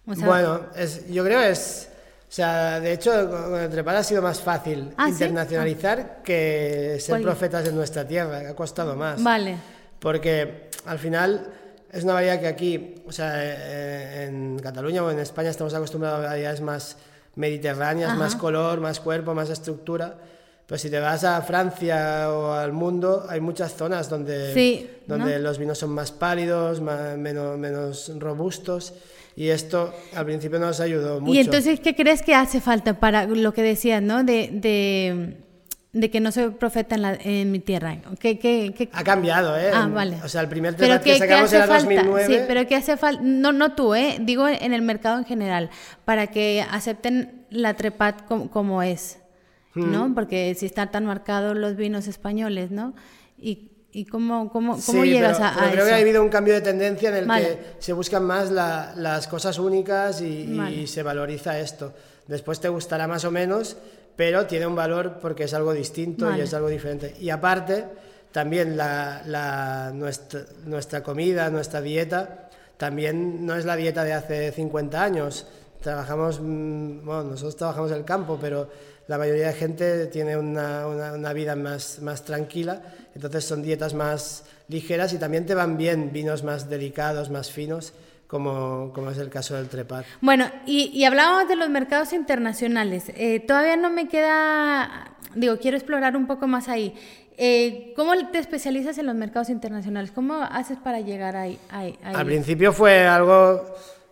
bueno, 0.05 0.65
es, 0.75 1.09
yo 1.09 1.23
creo 1.23 1.41
es... 1.41 1.89
O 2.27 2.31
sea, 2.35 2.81
de 2.81 2.91
hecho, 2.91 3.11
con 3.29 3.61
el 3.61 3.69
Trepat 3.69 3.95
ha 3.95 4.03
sido 4.03 4.21
más 4.21 4.41
fácil 4.41 4.91
¿Ah, 4.97 5.07
internacionalizar 5.07 6.17
ah. 6.19 6.23
que 6.23 6.97
ser 6.99 7.21
profetas 7.21 7.63
de 7.63 7.71
nuestra 7.71 8.05
tierra, 8.05 8.49
ha 8.49 8.53
costado 8.53 8.97
más. 8.97 9.23
Vale. 9.23 9.55
Porque 9.99 10.69
al 10.85 10.99
final 10.99 11.53
es 11.91 12.03
una 12.03 12.13
variedad 12.13 12.39
que 12.39 12.47
aquí, 12.47 12.95
o 13.07 13.11
sea, 13.11 13.33
eh, 13.37 14.25
en 14.25 14.59
Cataluña 14.59 15.03
o 15.03 15.11
en 15.11 15.19
España 15.19 15.49
estamos 15.49 15.73
acostumbrados 15.73 16.25
a 16.25 16.27
variedades 16.29 16.61
más 16.61 16.97
mediterráneas, 17.35 18.17
más 18.17 18.35
color, 18.35 18.79
más 18.81 18.99
cuerpo, 18.99 19.33
más 19.33 19.49
estructura. 19.49 20.17
Pero 20.67 20.79
si 20.79 20.89
te 20.89 20.99
vas 20.99 21.23
a 21.23 21.41
Francia 21.43 22.31
o 22.31 22.53
al 22.53 22.73
mundo, 22.73 23.25
hay 23.29 23.39
muchas 23.39 23.75
zonas 23.75 24.09
donde, 24.09 24.89
donde 25.05 25.37
los 25.39 25.59
vinos 25.59 25.77
son 25.77 25.91
más 25.91 26.11
pálidos, 26.11 26.81
menos, 26.81 27.57
menos 27.57 28.11
robustos. 28.17 28.93
Y 29.35 29.49
esto 29.49 29.93
al 30.15 30.25
principio 30.25 30.59
nos 30.59 30.79
ayudó 30.79 31.19
mucho. 31.19 31.33
¿Y 31.33 31.39
entonces 31.39 31.79
qué 31.81 31.95
crees 31.95 32.21
que 32.21 32.33
hace 32.33 32.61
falta 32.61 32.99
para 32.99 33.25
lo 33.25 33.53
que 33.53 33.61
decías, 33.61 34.01
¿no? 34.01 34.23
de, 34.23 34.49
de 34.53 35.37
que 36.01 36.19
no 36.19 36.31
soy 36.31 36.49
profeta 36.49 36.95
en, 36.95 37.01
la, 37.01 37.13
en 37.13 37.51
mi 37.51 37.59
tierra. 37.59 37.97
¿Qué, 38.19 38.37
qué, 38.37 38.89
Ha 38.91 39.03
cambiado, 39.03 39.57
¿eh? 39.57 39.71
Ah, 39.73 39.87
vale. 39.87 40.17
O 40.23 40.29
sea, 40.29 40.41
el 40.41 40.49
primer 40.49 40.75
tema 40.75 40.99
que 40.99 41.17
sacamos 41.17 41.53
era 41.53 41.67
falta? 41.67 41.85
2009. 41.85 42.27
Sí, 42.27 42.43
pero 42.47 42.67
¿qué 42.67 42.75
hace 42.75 42.97
falta? 42.97 43.21
No, 43.23 43.51
no 43.53 43.75
tú, 43.75 43.95
¿eh? 43.95 44.17
Digo 44.19 44.47
en 44.47 44.73
el 44.73 44.81
mercado 44.81 45.17
en 45.17 45.25
general, 45.25 45.69
para 46.03 46.27
que 46.27 46.65
acepten 46.69 47.45
la 47.49 47.75
trepat 47.75 48.25
como, 48.25 48.83
es, 48.83 49.19
¿no? 49.73 50.09
Mm. 50.09 50.15
Porque 50.15 50.53
si 50.55 50.65
están 50.65 50.91
tan 50.91 51.05
marcados 51.05 51.55
los 51.55 51.75
vinos 51.75 52.07
españoles, 52.07 52.71
¿no? 52.71 52.93
Y, 53.37 53.71
¿Y 53.91 54.03
cómo, 54.05 54.49
cómo, 54.49 54.77
cómo 54.85 55.05
llegas 55.05 55.39
a, 55.39 55.55
pero 55.57 55.71
creo 55.71 55.85
que 55.85 55.93
ha 55.93 55.95
habido 55.95 56.21
un 56.21 56.27
cambio 56.27 56.53
de 56.53 56.59
tendencia 56.59 57.17
en 57.17 57.29
el 57.29 57.37
que 57.41 57.59
se 57.79 57.93
buscan 57.93 58.25
más 58.25 58.51
las 58.51 59.27
cosas 59.29 59.57
únicas 59.57 60.19
y, 60.19 60.59
y, 60.73 60.87
se 60.87 61.01
valoriza 61.01 61.57
esto. 61.59 61.93
Después 62.27 62.59
te 62.59 62.67
gustará 62.67 63.07
más 63.07 63.23
o 63.23 63.31
menos, 63.31 63.77
pero 64.15 64.45
tiene 64.45 64.67
un 64.67 64.75
valor 64.75 65.17
porque 65.21 65.43
es 65.43 65.53
algo 65.53 65.73
distinto 65.73 66.33
y 66.35 66.41
es 66.41 66.53
algo 66.53 66.69
diferente. 66.69 67.15
Y 67.19 67.29
aparte, 67.29 67.85
también 68.31 68.77
la, 68.77 69.91
nuestra, 69.93 70.41
nuestra, 70.65 71.03
comida, 71.03 71.49
nuestra 71.49 71.81
dieta, 71.81 72.49
también 72.77 73.45
no 73.45 73.55
es 73.55 73.65
la 73.65 73.75
dieta 73.75 74.03
de 74.03 74.13
hace 74.13 74.51
50 74.51 75.03
años. 75.03 75.47
Trabajamos, 75.81 76.39
mm, 76.41 77.05
bueno, 77.05 77.23
nosotros 77.23 77.55
trabajamos 77.55 77.91
en 77.91 77.97
el 77.97 78.05
campo, 78.05 78.37
pero 78.39 78.69
la 79.07 79.17
mayoría 79.17 79.47
de 79.47 79.53
gente 79.53 80.07
tiene 80.07 80.35
una, 80.35 80.87
una, 80.87 81.33
vida 81.33 81.55
más, 81.55 81.99
más 82.01 82.23
tranquila, 82.23 82.81
entonces 83.13 83.45
son 83.45 83.61
dietas 83.61 83.93
más 83.93 84.45
ligeras 84.67 85.13
y 85.13 85.17
también 85.17 85.45
te 85.45 85.53
van 85.53 85.77
bien 85.77 86.11
vinos 86.11 86.43
más 86.43 86.69
delicados, 86.69 87.29
más 87.29 87.51
finos 87.51 87.93
como, 88.27 88.91
como 88.93 89.11
es 89.11 89.17
el 89.17 89.29
caso 89.29 89.55
del 89.55 89.69
trepar. 89.69 90.05
Bueno, 90.21 90.45
y, 90.65 90.91
y 90.93 91.05
hablábamos 91.05 91.47
de 91.47 91.55
los 91.55 91.69
mercados 91.69 92.13
internacionales. 92.13 93.11
Eh, 93.15 93.39
todavía 93.39 93.77
no 93.77 93.89
me 93.89 94.07
queda, 94.07 95.11
digo, 95.35 95.57
quiero 95.57 95.77
explorar 95.77 96.15
un 96.17 96.27
poco 96.27 96.47
más 96.47 96.67
ahí. 96.67 96.93
Eh, 97.37 97.93
¿Cómo 97.95 98.13
te 98.31 98.39
especializas 98.39 98.97
en 98.97 99.07
los 99.07 99.15
mercados 99.15 99.49
internacionales? 99.49 100.11
¿Cómo 100.11 100.35
haces 100.35 100.77
para 100.77 101.01
llegar 101.01 101.35
ahí, 101.35 101.59
Al 102.03 102.25
principio 102.25 102.71
fue 102.71 103.05
algo 103.05 103.61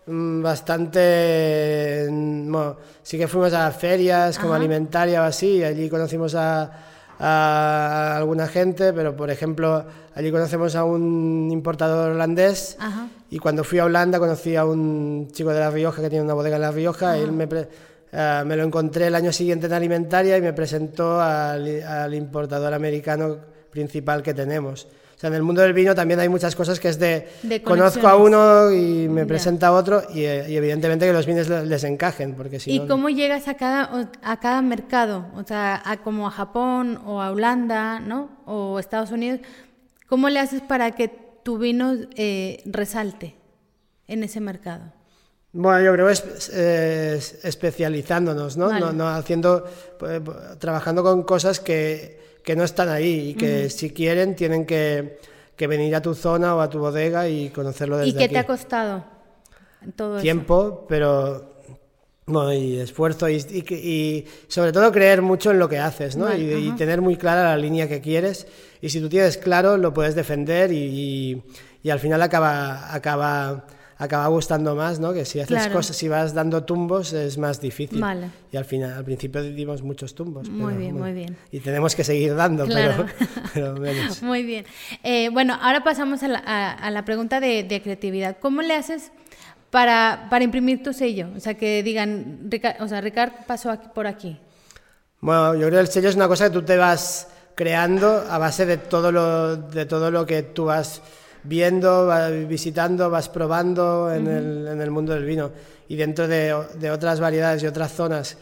mm, 0.06 0.42
bastante... 0.42 2.08
mm, 2.12 2.52
bueno, 2.52 2.76
sí 3.02 3.18
que 3.18 3.28
fuimos 3.28 3.54
a 3.54 3.72
ferias 3.72 4.38
como 4.38 4.54
Ajá. 4.54 4.60
alimentaria 4.60 5.22
o 5.22 5.26
así, 5.26 5.58
y 5.58 5.64
allí 5.64 5.90
conocimos 5.90 6.36
a, 6.36 6.70
a 7.20 8.18
alguna 8.18 8.48
gente, 8.48 8.94
pero 8.94 9.16
por 9.16 9.30
ejemplo, 9.30 9.86
allí 10.16 10.32
conocemos 10.32 10.76
a 10.76 10.84
un 10.84 11.50
importador 11.52 12.12
holandés 12.12 12.78
Ajá. 12.80 13.08
y 13.30 13.40
cuando 13.40 13.64
fui 13.64 13.80
a 13.80 13.86
Holanda 13.86 14.20
conocí 14.20 14.56
a 14.56 14.66
un 14.66 15.30
chico 15.32 15.52
de 15.52 15.60
La 15.60 15.70
Rioja 15.70 16.02
que 16.02 16.10
tiene 16.10 16.26
una 16.26 16.34
bodega 16.34 16.56
en 16.56 16.62
La 16.62 16.72
Rioja 16.72 17.18
y 17.18 17.22
él 17.22 17.32
me, 17.32 17.48
eh, 18.12 18.44
me 18.46 18.56
lo 18.56 18.64
encontré 18.64 19.08
el 19.08 19.16
año 19.16 19.32
siguiente 19.32 19.68
en 19.68 19.74
Alimentaria 19.74 20.38
y 20.38 20.42
me 20.42 20.54
presentó 20.54 21.22
al, 21.22 21.84
al 21.84 22.14
importador 22.14 22.74
americano 22.74 23.38
principal 23.70 24.22
que 24.22 24.34
tenemos. 24.34 24.88
Sea, 25.24 25.30
en 25.30 25.36
el 25.36 25.44
mundo 25.44 25.62
del 25.62 25.72
vino 25.72 25.96
también 25.96 26.20
hay 26.20 26.28
muchas 26.28 26.54
cosas 26.54 26.82
que 26.82 26.90
es 26.90 27.00
de, 27.00 27.30
De 27.44 27.64
conozco 27.64 28.06
a 28.10 28.18
uno 28.18 28.70
y 28.74 29.08
me 29.08 29.26
presenta 29.26 29.68
a 29.68 29.72
otro 29.72 30.04
y, 30.14 30.24
eh, 30.26 30.48
y 30.50 30.58
evidentemente 30.58 31.06
que 31.06 31.14
los 31.14 31.26
vinos 31.26 31.48
le- 31.48 31.66
les 31.66 31.82
encajen, 31.86 32.34
porque 32.36 32.60
si 32.60 32.72
¿Y 32.74 32.80
no... 32.80 32.88
cómo 32.90 33.08
llegas 33.10 33.48
a 33.48 33.54
cada, 33.54 34.10
a 34.22 34.40
cada 34.42 34.62
mercado? 34.62 35.28
O 35.36 35.44
sea, 35.46 35.82
a 35.86 35.96
como 36.04 36.28
a 36.28 36.32
Japón 36.32 37.00
o 37.06 37.22
a 37.22 37.32
Holanda, 37.32 38.02
¿no? 38.02 38.32
O 38.46 38.80
Estados 38.80 39.12
Unidos. 39.12 39.40
¿Cómo 40.10 40.28
le 40.28 40.40
haces 40.42 40.60
para 40.60 40.92
que 40.92 41.08
tu 41.42 41.58
vino 41.58 41.94
eh, 42.18 42.62
resalte 42.66 43.36
en 44.10 44.24
ese 44.26 44.42
mercado? 44.42 44.92
Bueno, 45.54 45.86
yo 45.86 45.94
creo 45.94 46.10
es, 46.10 46.50
es- 46.50 47.46
especializándonos, 47.46 48.58
¿no? 48.58 48.68
Vale. 48.68 48.80
No, 48.82 48.92
no 48.92 49.08
haciendo, 49.08 49.64
pues, 50.00 50.22
trabajando 50.60 51.02
con 51.02 51.24
cosas 51.24 51.62
que, 51.62 52.20
que 52.44 52.56
no 52.56 52.64
están 52.64 52.90
ahí 52.90 53.30
y 53.30 53.34
que 53.36 53.70
si 53.70 53.92
quieren 53.92 54.36
tienen 54.36 54.66
que, 54.66 55.18
que 55.56 55.68
venir 55.68 55.96
a 55.96 56.02
tu 56.02 56.14
zona 56.14 56.56
o 56.56 56.60
a 56.62 56.70
tu 56.70 56.80
bodega 56.80 57.28
y 57.30 57.50
conocerlo 57.50 57.98
desde 57.98 58.10
¿Y 58.12 58.14
qué 58.16 58.24
aquí. 58.26 58.34
te 58.34 58.40
ha 58.40 58.46
costado 58.48 59.06
todo 59.96 60.16
eso? 60.18 60.22
Tiempo, 60.22 60.86
pero 60.88 61.54
bueno, 62.26 62.54
y 62.54 62.78
esfuerzo 62.78 63.28
y, 63.30 63.36
y 63.36 63.74
y 63.76 64.26
sobre 64.48 64.72
todo 64.72 64.92
creer 64.92 65.22
mucho 65.22 65.52
en 65.52 65.60
lo 65.60 65.68
que 65.68 65.78
haces, 65.80 66.16
¿no? 66.16 66.26
Vale, 66.26 66.58
y, 66.60 66.72
tener 66.72 67.02
muy 67.02 67.18
clara 67.18 67.44
la 67.44 67.58
línea 67.58 67.88
que 67.90 68.00
quieres 68.02 68.48
y 68.82 68.90
si 68.90 69.02
tú 69.02 69.10
tienes 69.10 69.38
claro 69.38 69.76
lo 69.78 69.94
puedes 69.94 70.16
defender 70.16 70.72
y, 70.72 70.78
y- 70.78 71.44
y 71.84 71.90
al 71.90 72.00
final 72.00 72.22
acaba 72.22 72.94
acaba 72.96 73.66
acaba 74.04 74.28
gustando 74.28 74.76
más, 74.76 75.00
¿no? 75.00 75.14
Que 75.14 75.26
si 75.26 75.40
haces 75.40 75.58
Claro. 75.58 75.74
cosas, 75.74 75.96
si 75.96 76.08
vas 76.08 76.34
dando 76.34 76.64
tumbos 76.64 77.14
es 77.14 77.38
más 77.38 77.60
difícil. 77.62 78.00
Vale. 78.02 78.30
Y 78.52 78.58
al 78.58 78.66
final, 78.66 78.94
al 78.94 79.04
principio 79.04 79.42
dimos 79.42 79.82
muchos 79.82 80.14
tumbos. 80.16 80.50
Muy 80.50 80.68
pero, 80.74 80.80
bien, 80.80 80.92
bueno, 80.98 81.06
muy 81.06 81.14
bien. 81.14 81.38
Y 81.52 81.60
tenemos 81.60 81.96
que 81.96 82.04
seguir 82.04 82.36
dando, 82.36 82.66
Claro. 82.66 83.06
pero, 83.54 83.74
pero 83.76 83.76
menos. 83.78 84.22
Muy 84.22 84.44
bien. 84.44 84.66
Eh, 85.04 85.30
bueno, 85.30 85.58
ahora 85.62 85.84
pasamos 85.84 86.22
a 86.24 86.28
la, 86.28 86.40
a- 86.46 86.72
a 86.74 86.92
la 86.92 87.06
pregunta 87.06 87.40
de, 87.40 87.64
de 87.64 87.82
creatividad. 87.82 88.38
¿Cómo 88.40 88.62
le 88.62 88.76
haces 88.76 89.12
para, 89.72 90.28
para 90.30 90.44
imprimir 90.44 90.84
tu 90.84 90.94
sello? 90.94 91.28
O 91.36 91.40
sea, 91.40 91.56
que 91.56 91.82
digan, 91.84 92.42
Rica- 92.50 92.78
o 92.80 92.88
sea, 92.88 93.02
Ricard 93.02 93.32
pasó 93.48 93.72
aquí- 93.72 93.88
por 93.96 94.08
aquí. 94.08 94.38
Bueno, 95.22 95.54
yo 95.56 95.62
creo 95.68 95.72
que 95.72 95.80
el 95.80 95.88
sello 95.88 96.10
es 96.10 96.16
una 96.16 96.28
cosa 96.28 96.46
que 96.46 96.52
tú 96.54 96.64
te 96.64 96.78
vas 96.78 97.30
creando 97.56 98.26
a 98.30 98.38
base 98.38 98.66
de 98.66 98.78
todo 98.78 99.12
lo, 99.12 99.56
de 99.56 99.86
todo 99.86 100.12
lo 100.12 100.26
que 100.26 100.42
tú 100.44 100.66
vas 100.66 101.02
viendo, 101.44 102.08
vas 102.08 102.32
visitando, 102.48 103.10
vas 103.10 103.30
probando 103.30 104.14
en, 104.14 104.28
el, 104.28 104.68
en 104.68 104.82
el 104.82 104.92
mundo 104.92 105.14
del 105.14 105.26
vino. 105.26 105.52
Y 105.88 105.96
dentro 105.96 106.28
de, 106.28 106.56
de 106.80 106.92
otras 106.92 107.20
variedades 107.20 107.62
y 107.64 107.68
otras 107.68 107.92
zonas, 107.92 108.38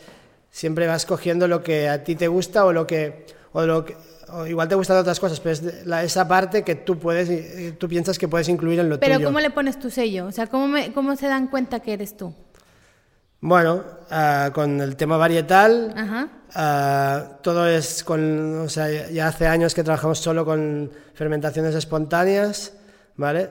siempre 0.51 0.87
vas 0.87 1.05
cogiendo 1.05 1.47
lo 1.47 1.63
que 1.63 1.89
a 1.89 2.03
ti 2.03 2.15
te 2.15 2.27
gusta 2.27 2.65
o 2.65 2.73
lo 2.73 2.85
que... 2.87 3.25
O 3.53 3.65
lo 3.65 3.83
que 3.83 3.95
o 4.33 4.47
igual 4.47 4.65
te 4.69 4.75
gustan 4.75 4.95
otras 4.95 5.19
cosas, 5.19 5.41
pero 5.41 5.51
es 5.51 5.85
la- 5.85 6.05
esa 6.05 6.25
parte 6.25 6.63
que 6.63 6.75
tú 6.75 6.97
puedes, 6.97 7.29
eh, 7.29 7.75
tú 7.77 7.89
piensas 7.89 8.17
que 8.17 8.29
puedes 8.29 8.47
incluir 8.47 8.79
en 8.79 8.87
lo 8.87 8.97
Pero 8.97 9.15
tuyo. 9.15 9.27
¿cómo 9.27 9.41
le 9.41 9.49
pones 9.49 9.77
tu 9.77 9.89
sello? 9.89 10.27
O 10.27 10.31
sea, 10.31 10.47
¿cómo, 10.47 10.67
me- 10.69 10.93
cómo 10.93 11.17
se 11.17 11.27
dan 11.27 11.47
cuenta 11.47 11.81
que 11.81 11.91
eres 11.91 12.15
tú? 12.15 12.33
Bueno, 13.41 13.83
ah, 14.09 14.51
con 14.53 14.79
el 14.79 14.95
tema 14.95 15.17
varietal, 15.17 15.93
Ajá. 15.97 16.29
Ah, 16.53 17.39
todo 17.41 17.67
es 17.67 18.03
con, 18.05 18.59
o 18.61 18.69
sea, 18.69 19.09
ya 19.09 19.27
hace 19.27 19.47
años 19.47 19.73
que 19.73 19.83
trabajamos 19.83 20.19
solo 20.19 20.45
con 20.45 20.91
fermentaciones 21.13 21.73
espontáneas, 21.75 22.71
¿vale? 23.21 23.49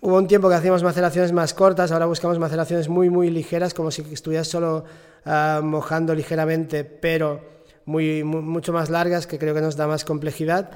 Hubo 0.00 0.16
un 0.16 0.26
tiempo 0.26 0.48
que 0.48 0.54
hacíamos 0.54 0.82
maceraciones 0.82 1.32
más 1.32 1.52
cortas, 1.52 1.90
ahora 1.92 2.06
buscamos 2.06 2.38
maceraciones 2.38 2.88
muy, 2.88 3.10
muy 3.10 3.28
ligeras, 3.30 3.74
como 3.74 3.90
si 3.90 4.02
estuvieras 4.12 4.46
solo 4.48 4.84
ah, 5.26 5.60
mojando 5.62 6.14
ligeramente, 6.14 6.84
pero 6.84 7.40
muy, 7.86 8.22
mu- 8.24 8.42
mucho 8.42 8.72
más 8.72 8.88
largas, 8.88 9.26
que 9.26 9.38
creo 9.38 9.54
que 9.54 9.60
nos 9.60 9.76
da 9.76 9.86
más 9.86 10.04
complejidad. 10.04 10.70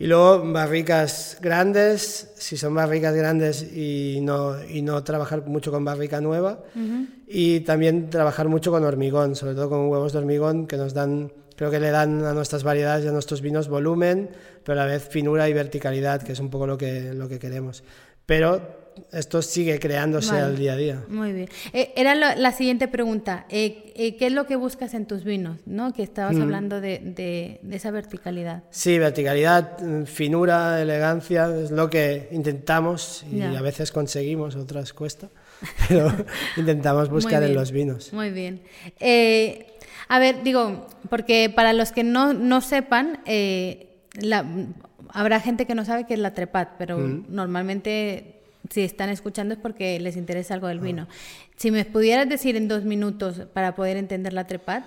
Y 0.00 0.06
luego 0.06 0.52
barricas 0.52 1.38
grandes, 1.40 2.30
si 2.36 2.56
son 2.56 2.72
barricas 2.74 3.14
grandes 3.16 3.62
y 3.74 4.20
no, 4.22 4.62
y 4.64 4.80
no 4.82 5.02
trabajar 5.02 5.44
mucho 5.46 5.72
con 5.72 5.84
barrica 5.84 6.20
nueva. 6.20 6.60
Y 7.26 7.60
también 7.60 8.08
trabajar 8.10 8.48
mucho 8.48 8.70
con 8.70 8.84
hormigón, 8.84 9.34
sobre 9.34 9.54
todo 9.54 9.68
con 9.70 9.88
huevos 9.88 10.12
de 10.12 10.18
hormigón 10.20 10.66
que 10.68 10.76
nos 10.76 10.94
dan, 10.94 11.32
creo 11.58 11.72
que 11.72 11.80
le 11.80 11.90
dan 11.90 12.24
a 12.24 12.32
nuestras 12.34 12.62
variedades 12.62 13.04
y 13.04 13.08
a 13.08 13.10
nuestros 13.12 13.40
vinos 13.42 13.66
volumen, 13.68 14.30
pero 14.62 14.80
a 14.80 14.84
la 14.84 14.90
vez 14.92 15.08
finura 15.08 15.48
y 15.48 15.52
verticalidad, 15.52 16.22
que 16.22 16.30
es 16.32 16.38
un 16.38 16.50
poco 16.50 16.68
lo 16.68 16.78
que, 16.78 17.12
lo 17.14 17.28
que 17.28 17.40
queremos. 17.40 17.82
Pero 18.26 18.86
esto 19.12 19.42
sigue 19.42 19.80
creándose 19.80 20.30
Vale. 20.32 20.42
al 20.44 20.56
día 20.56 20.72
a 20.74 20.76
día. 20.76 21.04
Muy 21.08 21.32
bien. 21.32 21.48
Eh, 21.72 21.92
era 21.96 22.14
la, 22.14 22.36
la 22.36 22.52
siguiente 22.52 22.86
pregunta. 22.86 23.46
Eh, 23.48 23.92
eh, 23.96 24.16
¿Qué 24.16 24.26
es 24.26 24.32
lo 24.32 24.46
que 24.46 24.54
buscas 24.56 24.94
en 24.94 25.06
tus 25.06 25.24
vinos? 25.24 25.58
¿no? 25.66 25.92
Que 25.92 26.02
estabas 26.04 26.36
hablando 26.38 26.80
de, 26.80 26.98
de- 27.02 27.58
de 27.62 27.76
esa 27.76 27.90
verticalidad. 27.90 28.62
Sí, 28.70 28.98
verticalidad, 28.98 29.80
mm, 29.80 30.04
finura, 30.04 30.80
elegancia, 30.80 31.48
es 31.60 31.70
lo 31.72 31.88
que 31.90 32.28
intentamos 32.30 33.24
y 33.32 33.38
Ya. 33.38 33.58
a 33.58 33.62
veces 33.62 33.90
conseguimos, 33.92 34.54
otras 34.56 34.92
cuesta, 34.92 35.28
pero 35.88 36.12
intentamos 36.56 37.08
buscar 37.08 37.42
en 37.42 37.54
los 37.54 37.72
vinos. 37.72 38.12
Muy 38.12 38.30
bien. 38.30 38.60
A 40.08 40.18
ver, 40.18 40.42
digo, 40.42 40.86
porque 41.10 41.50
para 41.54 41.72
los 41.72 41.92
que 41.92 42.02
no, 42.04 42.32
no 42.32 42.60
sepan, 42.60 43.20
eh, 43.26 43.88
la- 44.20 44.44
habrá 45.10 45.40
gente 45.40 45.66
que 45.66 45.74
no 45.74 45.84
sabe 45.84 46.04
qué 46.06 46.14
es 46.14 46.20
la 46.20 46.34
trepat, 46.34 46.70
pero 46.78 46.98
normalmente 46.98 48.34
si 48.70 48.82
están 48.82 49.08
escuchando 49.10 49.54
es 49.54 49.60
porque 49.60 49.98
les 50.00 50.16
interesa 50.16 50.54
algo 50.54 50.66
del 50.68 50.80
vino. 50.80 51.06
Si 51.56 51.70
me 51.70 51.84
pudieras 51.84 52.28
decir 52.28 52.56
en 52.56 52.68
dos 52.68 52.84
minutos 52.84 53.42
para 53.52 53.74
poder 53.74 53.96
entender 53.96 54.32
la 54.32 54.46
trepat, 54.46 54.84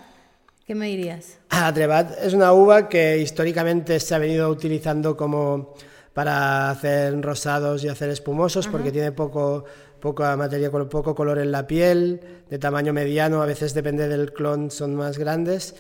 ¿qué 0.68 0.75
me 0.75 0.88
dirías? 0.88 1.38
Ah, 1.50 1.72
Trebat 1.74 2.12
es 2.24 2.34
una 2.34 2.54
uva 2.54 2.88
que 2.90 3.18
históricamente 3.18 4.00
se 4.00 4.13
ha 4.16 4.20
venido 4.20 4.50
utilizando 4.50 5.18
como 5.18 5.74
para 6.13 6.70
hacer 6.70 7.20
rosados 7.22 7.84
y 7.84 7.88
hacer 7.88 8.10
espumosos 8.10 8.68
porque 8.68 8.92
tiene 8.92 9.12
poco 9.13 9.63
poca 10.01 10.36
materia 10.36 10.70
poco 10.70 11.15
color 11.15 11.39
en 11.39 11.51
la 11.51 11.65
piel 11.67 12.20
de 12.50 12.60
tamaño 12.60 12.91
mediano 12.91 13.41
a 13.41 13.46
veces 13.46 13.74
depende 13.74 14.10
del 14.10 14.34
clon 14.34 14.72
son 14.72 14.96
más 14.96 15.17
grandes 15.17 15.75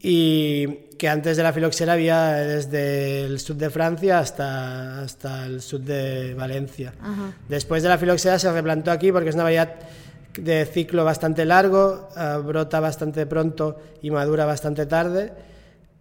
y 0.00 0.66
que 0.98 1.08
antes 1.08 1.38
de 1.38 1.42
la 1.42 1.52
filoxera 1.52 1.94
había 1.94 2.32
desde 2.32 3.24
el 3.24 3.40
sur 3.40 3.56
de 3.56 3.70
Francia 3.70 4.18
hasta 4.18 5.00
hasta 5.00 5.46
el 5.46 5.62
sur 5.62 5.80
de 5.80 6.34
Valencia. 6.34 6.92
Después 7.48 7.82
de 7.82 7.88
la 7.88 7.96
filoxera 7.96 8.38
se 8.38 8.52
replantó 8.52 8.90
aquí 8.90 9.10
porque 9.10 9.30
es 9.30 9.34
una 9.34 9.44
variedad 9.44 9.74
de 10.38 10.64
ciclo 10.66 11.04
bastante 11.04 11.44
largo, 11.44 12.08
eh, 12.16 12.38
brota 12.44 12.80
bastante 12.80 13.26
pronto 13.26 13.78
y 14.00 14.10
madura 14.10 14.44
bastante 14.44 14.86
tarde, 14.86 15.32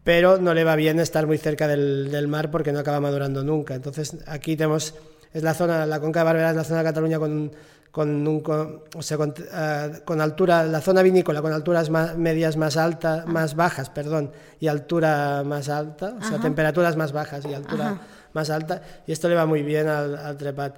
pero 0.03 0.37
no 0.37 0.53
le 0.53 0.63
va 0.63 0.75
bien 0.75 0.99
estar 0.99 1.27
muy 1.27 1.37
cerca 1.37 1.67
del, 1.67 2.09
del 2.11 2.27
mar 2.27 2.49
porque 2.49 2.71
no 2.71 2.79
acaba 2.79 2.99
madurando 2.99 3.43
nunca. 3.43 3.75
Entonces 3.75 4.17
aquí 4.27 4.55
tenemos, 4.55 4.95
es 5.33 5.43
la 5.43 5.53
zona, 5.53 5.85
la 5.85 5.99
Conca 5.99 6.19
de 6.21 6.25
Barberá 6.25 6.49
es 6.51 6.55
la 6.55 6.63
zona 6.63 6.79
de 6.79 6.85
Cataluña 6.85 7.19
con, 7.19 7.51
con, 7.91 8.27
un, 8.27 8.39
con- 8.41 8.83
o 8.95 9.01
sea, 9.01 9.17
con, 9.17 9.33
eh, 9.37 9.91
con 10.05 10.21
altura, 10.21 10.63
la 10.63 10.81
zona 10.81 11.01
vinícola 11.01 11.41
con 11.41 11.51
alturas 11.53 11.89
más, 11.89 12.17
medias 12.17 12.57
más 12.57 12.77
altas, 12.77 13.25
más 13.27 13.55
bajas, 13.55 13.89
perdón, 13.89 14.31
y 14.59 14.67
altura 14.67 15.43
más 15.45 15.69
alta, 15.69 16.15
o 16.17 16.21
sea, 16.21 16.35
Ajá. 16.35 16.41
temperaturas 16.41 16.95
más 16.97 17.11
bajas 17.11 17.45
y 17.45 17.53
altura 17.53 17.89
Ajá. 17.91 18.01
más 18.33 18.49
alta, 18.49 18.81
y 19.07 19.11
esto 19.11 19.27
le 19.29 19.35
va 19.35 19.45
muy 19.45 19.63
bien 19.63 19.87
al, 19.87 20.17
al 20.17 20.37
trepat. 20.37 20.75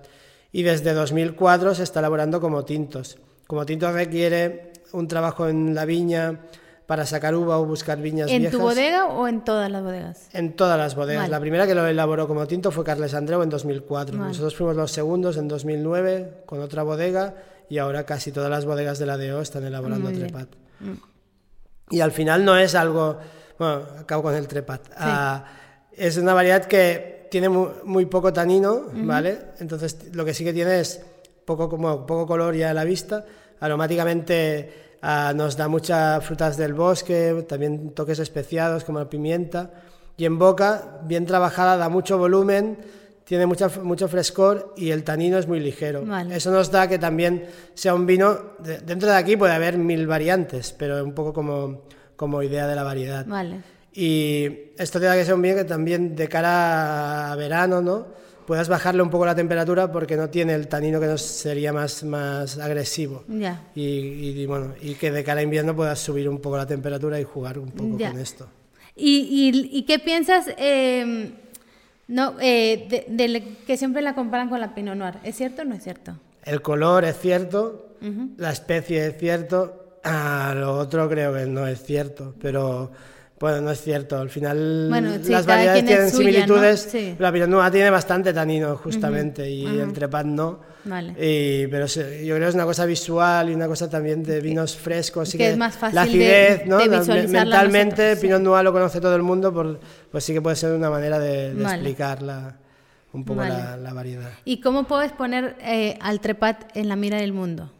Y 0.51 0.63
desde 0.63 0.93
2004 0.93 1.73
se 1.75 1.83
está 1.83 1.99
elaborando 1.99 2.39
como 2.39 2.63
tintos. 2.65 3.17
Como 3.47 3.65
tintos 3.65 3.93
requiere 3.93 4.71
un 4.91 5.07
trabajo 5.07 5.47
en 5.49 5.73
la 5.73 5.85
viña 5.85 6.39
para 6.85 7.05
sacar 7.05 7.33
uva 7.35 7.57
o 7.59 7.65
buscar 7.65 7.97
viñas 7.99 8.29
¿En 8.29 8.39
viejas. 8.41 8.57
tu 8.57 8.61
bodega 8.63 9.05
o 9.05 9.27
en 9.27 9.43
todas 9.43 9.71
las 9.71 9.81
bodegas? 9.83 10.27
En 10.33 10.55
todas 10.55 10.77
las 10.77 10.95
bodegas. 10.95 11.23
Vale. 11.23 11.31
La 11.31 11.39
primera 11.39 11.65
que 11.65 11.75
lo 11.75 11.85
elaboró 11.87 12.27
como 12.27 12.45
tinto 12.45 12.71
fue 12.71 12.83
Carles 12.83 13.13
Andreu 13.13 13.41
en 13.41 13.49
2004. 13.49 14.17
Vale. 14.17 14.27
Nosotros 14.29 14.55
fuimos 14.55 14.75
los 14.75 14.91
segundos 14.91 15.37
en 15.37 15.47
2009 15.47 16.43
con 16.45 16.59
otra 16.61 16.83
bodega 16.83 17.35
y 17.69 17.77
ahora 17.77 18.05
casi 18.05 18.31
todas 18.31 18.49
las 18.49 18.65
bodegas 18.65 18.99
de 18.99 19.05
la 19.05 19.17
DO 19.17 19.41
están 19.41 19.63
elaborando 19.63 20.09
Muy 20.09 20.19
trepat. 20.19 20.49
Y 21.89 22.01
al 22.01 22.11
final 22.11 22.43
no 22.45 22.57
es 22.57 22.75
algo... 22.75 23.17
Bueno, 23.57 23.83
acabo 23.99 24.23
con 24.23 24.35
el 24.35 24.47
trepat. 24.47 24.81
Ah, 24.97 25.45
es 25.95 26.17
una 26.17 26.33
variedad 26.33 26.65
que 26.65 27.27
tiene 27.31 27.49
mu- 27.49 27.69
muy, 27.85 28.05
poco 28.07 28.33
tanino, 28.33 28.87
¿vale? 28.93 29.37
Entonces 29.59 30.13
lo 30.13 30.25
que 30.25 30.33
sí 30.33 30.43
que 30.43 30.53
tiene 30.53 30.79
es 30.79 31.01
poco, 31.45 31.69
como, 31.69 32.05
poco 32.05 32.27
color 32.27 32.55
ya 32.55 32.71
a 32.71 32.73
la 32.73 32.83
vista. 32.83 33.25
Aromáticamente 33.59 34.82
ah, 35.03 35.33
nos 35.35 35.55
da 35.57 35.67
muchas 35.67 36.25
frutas 36.25 36.57
del 36.57 36.73
bosque, 36.73 37.45
también 37.47 37.91
toques 37.91 38.17
especiados 38.19 38.83
como 38.83 38.97
la 38.99 39.09
pimienta. 39.09 39.69
Y 40.17 40.25
en 40.25 40.39
boca, 40.39 40.99
bien 41.03 41.25
trabajada, 41.25 41.75
da 41.77 41.89
mucho 41.89 42.17
volumen, 42.17 42.77
tiene 43.25 43.45
mucha, 43.45 43.67
mucho 43.81 44.07
frescor 44.07 44.73
y 44.77 44.91
el 44.91 45.03
tanino 45.03 45.37
es 45.37 45.47
muy 45.47 45.59
ligero. 45.59 46.05
Vale. 46.05 46.35
Eso 46.35 46.49
nos 46.51 46.71
da 46.71 46.87
que 46.87 46.97
también 46.99 47.45
sea 47.73 47.93
un 47.95 48.05
vino, 48.05 48.37
de- 48.59 48.79
dentro 48.79 49.09
de 49.09 49.15
aquí 49.15 49.35
puede 49.37 49.53
haber 49.53 49.77
mil 49.77 50.07
variantes, 50.07 50.73
pero 50.77 51.03
un 51.03 51.13
poco 51.13 51.33
como, 51.33 51.83
como 52.15 52.41
idea 52.43 52.67
de 52.67 52.75
la 52.75 52.83
variedad. 52.83 53.25
Vale. 53.25 53.61
Y 53.93 54.71
esto 54.77 54.99
te 54.99 55.05
da 55.05 55.15
que 55.15 55.25
sea 55.25 55.35
un 55.35 55.41
vino 55.41 55.55
que 55.55 55.65
también 55.65 56.15
de 56.15 56.27
cara 56.27 57.31
a 57.31 57.35
verano, 57.35 57.81
¿no? 57.81 58.22
Puedas 58.45 58.67
bajarle 58.69 59.01
un 59.01 59.09
poco 59.09 59.25
la 59.25 59.35
temperatura 59.35 59.91
porque 59.91 60.17
no 60.17 60.29
tiene 60.29 60.53
el 60.53 60.67
tanino 60.67 60.99
que 60.99 61.07
nos 61.07 61.21
sería 61.21 61.71
más, 61.71 62.03
más 62.03 62.57
agresivo. 62.57 63.23
Ya. 63.27 63.61
Y, 63.75 63.81
y, 63.81 64.45
bueno, 64.45 64.73
y 64.81 64.95
que 64.95 65.11
de 65.11 65.23
cara 65.23 65.39
a 65.39 65.43
invierno 65.43 65.75
puedas 65.75 65.99
subir 65.99 66.27
un 66.27 66.39
poco 66.39 66.57
la 66.57 66.65
temperatura 66.67 67.19
y 67.19 67.23
jugar 67.23 67.57
un 67.59 67.71
poco 67.71 67.97
Ya. 67.97 68.11
con 68.11 68.19
esto. 68.19 68.47
¿Y, 68.95 69.51
y, 69.53 69.77
y 69.77 69.83
qué 69.83 69.97
piensas 69.99 70.47
eh, 70.57 71.31
no, 72.07 72.35
eh, 72.41 73.05
de, 73.09 73.27
de 73.29 73.55
que 73.65 73.77
siempre 73.77 74.01
la 74.01 74.13
comparan 74.13 74.49
con 74.49 74.59
la 74.59 74.75
Pinot 74.75 74.95
Noir? 74.95 75.15
¿Es 75.23 75.35
cierto 75.37 75.61
o 75.61 75.65
no 75.65 75.75
es 75.75 75.83
cierto? 75.83 76.15
El 76.43 76.61
color 76.61 77.05
es 77.05 77.17
cierto, 77.19 77.95
la 78.37 78.51
especie 78.51 79.07
es 79.07 79.17
cierto, 79.17 79.99
ah, 80.03 80.53
lo 80.55 80.73
otro 80.77 81.07
creo 81.09 81.33
que 81.33 81.45
no 81.45 81.65
es 81.65 81.81
cierto, 81.81 82.35
pero 82.41 82.91
bueno, 83.43 83.59
no 83.59 83.71
es 83.71 83.81
cierto. 83.81 84.17
Al 84.17 84.29
final 84.29 84.87
Bueno, 84.89 85.11
sí, 85.21 85.29
las 85.29 85.45
variedades 85.45 85.83
tienen 85.83 86.09
suya, 86.09 86.23
¿no? 86.23 86.31
similitudes. 86.31 86.87
Sí. 86.89 87.15
La 87.19 87.29
Pinot 87.29 87.49
Noir 87.49 87.71
tiene 87.73 87.89
bastante 87.89 88.31
tanino 88.31 88.77
justamente 88.77 89.49
y 89.49 89.65
el 89.65 89.91
Trepat 89.91 90.25
no. 90.25 90.61
Vale. 90.85 91.09
Y- 91.11 91.67
pero 91.67 91.85
yo 91.87 92.01
creo 92.03 92.39
que 92.39 92.47
es 92.47 92.55
una 92.55 92.63
cosa 92.63 92.85
visual 92.85 93.49
y 93.49 93.53
una 93.53 93.67
cosa 93.67 93.89
también 93.89 94.23
de 94.23 94.39
vinos 94.39 94.77
frescos. 94.77 95.27
así 95.27 95.37
Que 95.37 95.49
es 95.51 95.57
más 95.57 95.75
fácil 95.75 95.95
la 95.95 96.03
de- 96.05 96.09
acidez, 96.09 96.65
¿no? 96.67 96.77
de 96.77 96.87
mentalmente, 97.27 97.95
nosotros, 97.95 98.19
sí. 98.19 98.27
Pinot 98.27 98.41
Noir 98.41 98.63
lo 98.63 98.71
conoce 98.71 99.01
todo 99.01 99.15
el 99.17 99.23
mundo, 99.23 99.53
por, 99.53 99.77
pues 100.09 100.23
sí 100.23 100.31
que 100.31 100.41
puede 100.41 100.55
ser 100.55 100.71
una 100.71 100.89
manera 100.89 101.19
de, 101.19 101.53
de 101.53 101.61
Vale. 101.63 101.75
explicar 101.75 102.21
la- 102.21 102.55
un 103.11 103.25
poco 103.25 103.41
Vale. 103.41 103.53
la, 103.55 103.75
la 103.75 103.91
variedad. 103.93 104.31
¿Y 104.45 104.61
cómo 104.61 104.85
puedes 104.85 105.11
poner 105.11 105.57
eh, 105.61 105.97
al 106.01 106.21
Trepat 106.21 106.75
en 106.77 106.87
la 106.87 106.95
mira 106.95 107.17
del 107.17 107.33
mundo? 107.33 107.71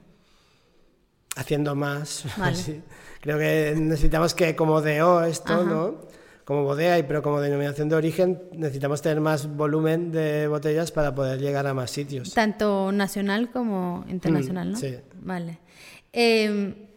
haciendo 1.35 1.73
más. 1.75 2.25
Vale. 2.37 2.81
Creo 3.23 3.37
que 3.39 3.73
necesitamos 3.77 4.33
que 4.33 4.53
como 4.53 4.81
DO 4.81 5.23
esto, 5.23 5.53
Ajá. 5.53 5.63
¿no? 5.63 5.95
Como 6.43 6.65
bodega, 6.65 6.99
y 6.99 7.03
pero 7.03 7.23
como 7.23 7.39
denominación 7.39 7.87
de 7.87 7.95
origen, 7.95 8.43
necesitamos 8.51 9.01
tener 9.01 9.21
más 9.21 9.47
volumen 9.55 10.11
de 10.11 10.45
botellas 10.49 10.91
para 10.91 11.15
poder 11.15 11.39
llegar 11.39 11.65
a 11.65 11.73
más 11.73 11.89
sitios. 11.89 12.33
Tanto 12.33 12.91
nacional 12.91 13.49
como 13.49 14.03
internacional, 14.09 14.67
Mm, 14.67 14.71
¿no? 14.73 14.77
sí. 14.77 14.97
Vale. 15.21 15.59
Eh, 16.11 16.89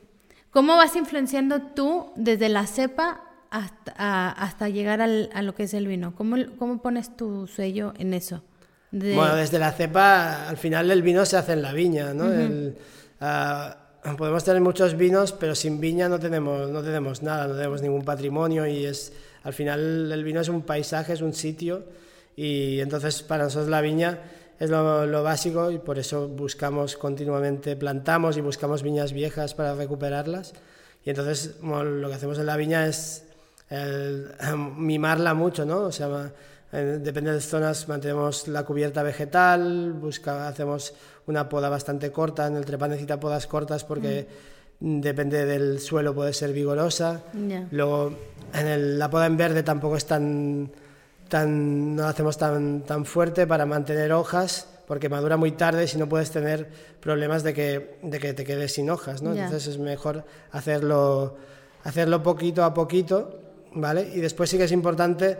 ¿Cómo 0.50 0.75
vas 0.76 0.97
influenciando 0.97 1.62
tú 1.62 2.11
desde 2.16 2.49
la 2.49 2.66
cepa 2.66 3.21
hasta, 3.50 3.95
a- 3.97 4.33
hasta 4.33 4.68
llegar 4.68 5.00
al- 5.00 5.30
a 5.33 5.42
lo 5.42 5.54
que 5.54 5.62
es 5.62 5.75
el 5.75 5.87
vino? 5.87 6.12
¿Cómo, 6.16 6.37
cómo 6.59 6.83
pones 6.83 7.16
tu 7.16 7.47
sello 7.47 7.92
en 7.99 8.14
eso? 8.14 8.42
De- 8.90 9.14
Bueno, 9.14 9.37
desde 9.37 9.61
la 9.61 9.71
cepa, 9.71 10.49
al 10.49 10.56
final 10.56 10.90
el 10.90 11.02
vino 11.02 11.25
se 11.25 11.37
hace 11.37 11.52
en 11.52 11.62
la 11.62 11.73
viña, 11.73 12.14
¿no? 12.14 12.25
El, 12.33 12.76
podemos 14.14 14.44
tener 14.44 14.60
muchos 14.60 14.96
vinos, 14.96 15.32
pero 15.32 15.54
sin 15.54 15.80
viña 15.80 16.08
no 16.08 16.20
tenemos, 16.20 16.70
no 16.70 16.82
tenemos 16.82 17.22
nada, 17.22 17.48
no 17.48 17.54
tenemos 17.54 17.82
ningún 17.82 18.04
patrimonio 18.04 18.66
y 18.66 18.84
es, 18.84 19.12
al 19.42 19.52
final 19.52 20.12
el 20.12 20.22
vino 20.22 20.40
es 20.40 20.48
un 20.48 20.62
paisaje, 20.62 21.14
es 21.14 21.22
un 21.22 21.32
sitio 21.32 21.84
y 22.36 22.80
entonces 22.80 23.22
para 23.22 23.44
nosotros 23.44 23.68
la 23.68 23.80
viña 23.80 24.20
es 24.60 24.70
lo, 24.70 25.06
lo 25.06 25.22
básico 25.22 25.70
y 25.70 25.78
por 25.78 25.98
eso 25.98 26.28
buscamos 26.28 26.96
continuamente, 26.96 27.75
plantamos 27.75 28.36
y 28.36 28.40
buscamos 28.40 28.82
viñas 28.82 29.12
viejas 29.12 29.54
para 29.54 29.75
recuperarlas 29.75 30.52
y 31.04 31.10
entonces 31.10 31.56
bueno, 31.60 31.84
lo 31.84 32.08
que 32.08 32.14
hacemos 32.14 32.38
en 32.38 32.46
la 32.46 32.56
viña 32.56 32.86
es 32.86 33.25
el, 33.70 34.30
mimarla 34.76 35.34
mucho, 35.34 35.64
¿no? 35.64 35.80
O 35.80 35.92
sea, 35.92 36.32
depende 36.73 37.32
de 37.32 37.40
zonas, 37.40 37.88
mantenemos 37.88 38.49
la 38.49 38.64
cubierta 38.64 39.02
vegetal, 39.02 39.92
busca, 39.92 40.49
hacemos 40.49 40.94
una 41.26 41.49
poda 41.49 41.68
bastante 41.68 42.11
corta, 42.12 42.46
en 42.46 42.56
el 42.56 42.64
trepán 42.64 42.90
necesita 42.90 43.18
podas 43.20 43.46
cortas 43.46 43.85
porque 43.85 44.26
mm, 44.80 45.00
depende 45.00 45.44
del 45.46 45.78
suelo, 45.80 46.14
puede 46.14 46.32
ser 46.32 46.52
vigorosa. 46.52 47.23
Luego, 47.70 48.12
en 48.52 48.66
el- 48.66 48.99
la 48.99 49.08
poda 49.11 49.26
en 49.26 49.37
verde 49.37 49.62
tampoco 49.62 49.96
es 49.96 50.06
tan, 50.06 50.70
tan 51.28 51.96
no 51.96 52.02
la 52.02 52.11
hacemos 52.11 52.37
tan, 52.37 52.82
tan 52.82 53.04
fuerte 53.04 53.46
para 53.46 53.64
mantener 53.66 54.12
hojas, 54.12 54.68
porque 54.87 55.08
madura 55.08 55.37
muy 55.37 55.52
tarde 55.52 55.85
y 55.85 55.88
si 55.88 55.99
no 55.99 56.08
puedes 56.08 56.30
tener 56.30 56.68
problemas 57.00 57.42
de 57.42 57.54
que, 57.54 57.99
de 58.02 58.19
que 58.21 58.34
te 58.34 58.45
quedes 58.45 58.73
sin 58.75 58.88
hojas, 58.90 59.23
¿no? 59.23 59.32
Entonces 59.45 59.67
es 59.75 59.78
mejor 59.78 60.25
hacerlo, 60.52 61.36
hacerlo 61.84 62.23
poquito 62.23 62.62
a 62.64 62.73
poquito, 62.75 63.40
¿vale? 63.75 64.10
Y 64.14 64.21
después 64.21 64.49
sí 64.50 64.58
que 64.58 64.64
es 64.64 64.73
importante 64.73 65.36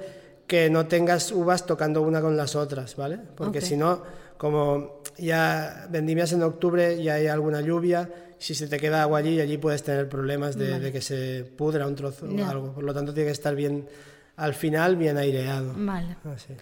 que 0.47 0.71
no 0.71 0.87
tengas 0.87 1.33
uvas 1.33 1.67
tocando 1.67 2.03
una 2.03 2.21
con 2.21 2.37
las 2.37 2.55
otras, 2.55 2.97
¿vale? 2.97 3.19
Porque 3.35 3.61
si 3.61 3.77
no, 3.77 4.03
como 4.39 5.01
ya 5.19 5.87
vendimias 5.91 6.33
en 6.33 6.43
octubre 6.43 6.95
y 6.95 7.09
hay 7.09 7.27
alguna 7.27 7.61
lluvia, 7.61 8.09
si 8.39 8.55
se 8.55 8.69
te 8.69 8.79
queda 8.79 9.03
agua 9.03 9.19
allí, 9.21 9.41
allí 9.41 9.57
puedes 9.59 9.83
tener 9.83 10.09
problemas 10.09 10.57
de, 10.57 10.79
de 10.79 10.93
que 10.93 11.01
se 11.01 11.45
pudra 11.57 11.87
un 11.87 11.95
trozo 11.97 12.27
o 12.27 12.45
algo. 12.45 12.73
Por 12.73 12.85
lo 12.85 12.93
tanto, 12.95 13.13
tiene 13.15 13.29
que 13.29 13.33
estar 13.33 13.55
bien, 13.57 13.89
al 14.37 14.55
final, 14.55 14.97
bien 14.97 15.17
aireado. 15.17 15.73
Vale. 15.77 16.17
Así. 16.35 16.55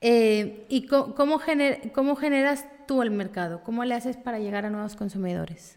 Eh, 0.00 0.64
¿Y 0.68 0.86
cómo, 0.86 1.40
gener- 1.40 1.90
cómo 1.92 2.16
generas 2.16 2.64
tú 2.86 3.02
el 3.02 3.10
mercado? 3.10 3.62
¿Cómo 3.64 3.84
le 3.84 3.94
haces 3.94 4.16
para 4.16 4.38
llegar 4.38 4.64
a 4.64 4.70
nuevos 4.70 4.94
consumidores? 4.94 5.76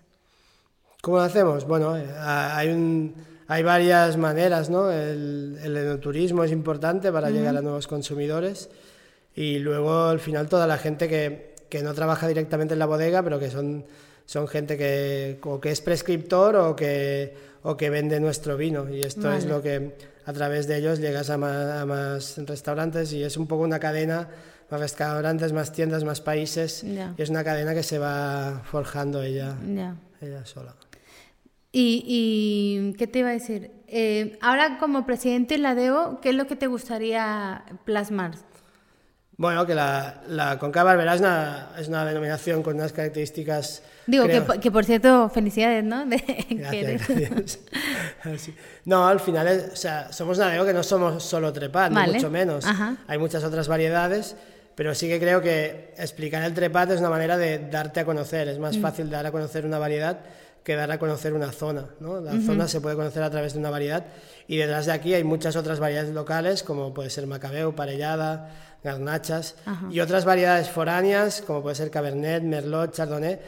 ¿Cómo 1.02 1.17
lo 1.17 1.24
hacemos? 1.24 1.65
Bueno, 1.65 1.98
eh, 1.98 2.06
hay, 2.19 2.69
un, 2.69 3.15
hay 3.50 3.64
varias 3.64 4.16
maneras, 4.16 4.70
¿no? 4.70 4.92
El, 4.92 5.58
el 5.64 5.76
enoturismo 5.76 6.44
es 6.44 6.52
importante 6.52 7.12
para 7.12 7.32
llegar 7.32 7.58
a 7.58 7.64
nuevos 7.64 7.88
consumidores 7.88 8.70
y 9.36 9.58
luego 9.58 10.04
al 10.04 10.20
final 10.20 10.48
toda 10.48 10.68
la 10.68 10.78
gente 10.78 11.08
que, 11.08 11.56
que 11.68 11.82
no 11.82 11.96
trabaja 11.96 12.28
directamente 12.28 12.74
en 12.76 12.80
la 12.80 12.86
bodega, 12.86 13.24
pero 13.24 13.40
que 13.40 13.50
son, 13.50 13.86
son 14.28 14.48
gente 14.48 14.78
que, 14.78 15.40
o 15.44 15.60
que 15.60 15.72
es 15.72 15.82
prescriptor 15.82 16.58
o 16.58 16.76
que, 16.76 17.34
o 17.64 17.76
que 17.76 17.90
vende 17.90 18.20
nuestro 18.20 18.56
vino. 18.56 18.88
Y 18.88 19.02
esto 19.02 19.34
es 19.34 19.46
lo 19.46 19.64
que 19.64 19.96
a 20.26 20.34
través 20.34 20.68
de 20.68 20.78
ellos 20.78 21.00
llegas 21.00 21.32
a 21.32 21.40
más, 21.40 21.82
a 21.82 21.86
más 21.88 22.40
restaurantes 22.46 23.14
y 23.14 23.24
es 23.24 23.36
un 23.36 23.48
poco 23.48 23.64
una 23.64 23.80
cadena, 23.80 24.30
más 24.70 24.80
restaurantes, 24.80 25.54
más 25.54 25.72
tiendas, 25.72 26.04
más 26.04 26.22
países. 26.22 26.84
Y 27.18 27.22
es 27.22 27.32
una 27.32 27.44
cadena 27.44 27.74
que 27.74 27.82
se 27.82 27.98
va 27.98 28.62
forjando 28.64 29.24
ella, 29.24 29.56
ella 30.22 30.46
sola. 30.46 30.76
¿Y, 31.72 32.04
y 32.08 32.94
qué 32.98 33.08
te 33.08 33.20
iba 33.20 33.30
a 33.30 33.34
decir? 33.34 33.72
Eh, 33.88 34.38
ahora 34.42 34.78
como 34.80 35.06
presidente 35.06 35.56
de 35.56 35.60
la 35.62 35.76
DEO, 35.76 36.20
¿qué 36.22 36.30
es 36.30 36.36
lo 36.36 36.48
que 36.48 36.56
te 36.56 36.68
gustaría 36.68 37.64
plasmar? 37.86 38.32
Bueno, 39.38 39.66
que 39.66 39.74
la, 39.74 40.22
la 40.28 40.60
Conca 40.60 40.84
Barberá 40.84 41.14
es 41.16 41.22
una, 41.22 41.70
es 41.80 41.88
una 41.88 42.04
denominación 42.06 42.62
con 42.62 42.76
unas 42.76 42.92
características... 42.92 43.84
Digo, 44.06 44.26
que, 44.26 44.32
creo- 44.32 44.46
po- 44.46 44.60
que 44.60 44.70
por 44.72 44.84
cierto, 44.84 45.30
felicidades, 45.30 45.84
¿no? 45.84 46.06
De, 46.06 46.18
que 46.50 46.56
Gracias, 46.56 47.08
gracias. 47.30 47.60
Así. 48.24 48.54
No, 48.84 49.08
al 49.08 49.20
final, 49.22 49.48
es- 49.48 49.70
o 49.72 49.76
sea, 49.78 50.12
somos 50.12 50.38
una 50.40 50.50
DEO 50.50 50.66
que 50.66 50.74
no 50.74 50.84
somos 50.84 51.24
solo 51.24 51.54
trepat, 51.54 51.94
Vale. 51.94 52.08
ni 52.08 52.14
mucho 52.16 52.30
menos. 52.30 52.66
Ajá. 52.66 52.98
Hay 53.08 53.18
muchas 53.18 53.44
otras 53.46 53.70
variedades, 53.70 54.36
pero 54.76 54.94
sí 54.94 55.08
que 55.08 55.20
creo 55.20 55.42
que 55.42 55.94
explicar 55.98 56.44
el 56.44 56.54
trepat 56.54 56.92
es 56.92 57.00
una 57.00 57.10
manera 57.10 57.38
de 57.38 57.60
darte 57.70 58.02
a 58.02 58.06
conocer. 58.06 58.50
Es 58.50 58.60
más 58.60 58.76
Mm. 58.78 58.82
fácil 58.82 59.10
dar 59.10 59.26
a 59.26 59.32
conocer 59.32 59.66
una 59.66 59.80
variedad 59.80 60.20
que 60.63 60.76
dar 60.76 60.91
a 60.91 61.00
conocer 61.00 61.34
una 61.34 61.52
zona. 61.52 61.88
¿no? 62.00 62.19
La 62.22 62.39
zona 62.41 62.67
se 62.67 62.82
puede 62.82 62.95
conocer 62.95 63.24
a 63.24 63.30
través 63.30 63.54
de 63.54 63.60
una 63.60 63.69
variedad 63.69 64.06
y 64.48 64.58
detrás 64.58 64.86
de 64.86 64.91
aquí 64.91 65.13
hay 65.13 65.24
muchas 65.24 65.56
otras 65.56 65.80
variedades 65.80 66.13
locales, 66.13 66.63
como 66.63 66.93
puede 66.93 67.10
ser 67.10 67.28
Macabeo, 67.28 67.76
Parellada, 67.76 68.52
Garnachas, 68.84 69.56
y 69.91 70.00
otras 70.00 70.26
variedades 70.26 70.69
foráneas, 70.69 71.41
como 71.41 71.62
puede 71.62 71.76
ser 71.76 71.91
Cabernet, 71.91 72.43
Merlot, 72.43 72.93
Chardonnay, 72.93 73.39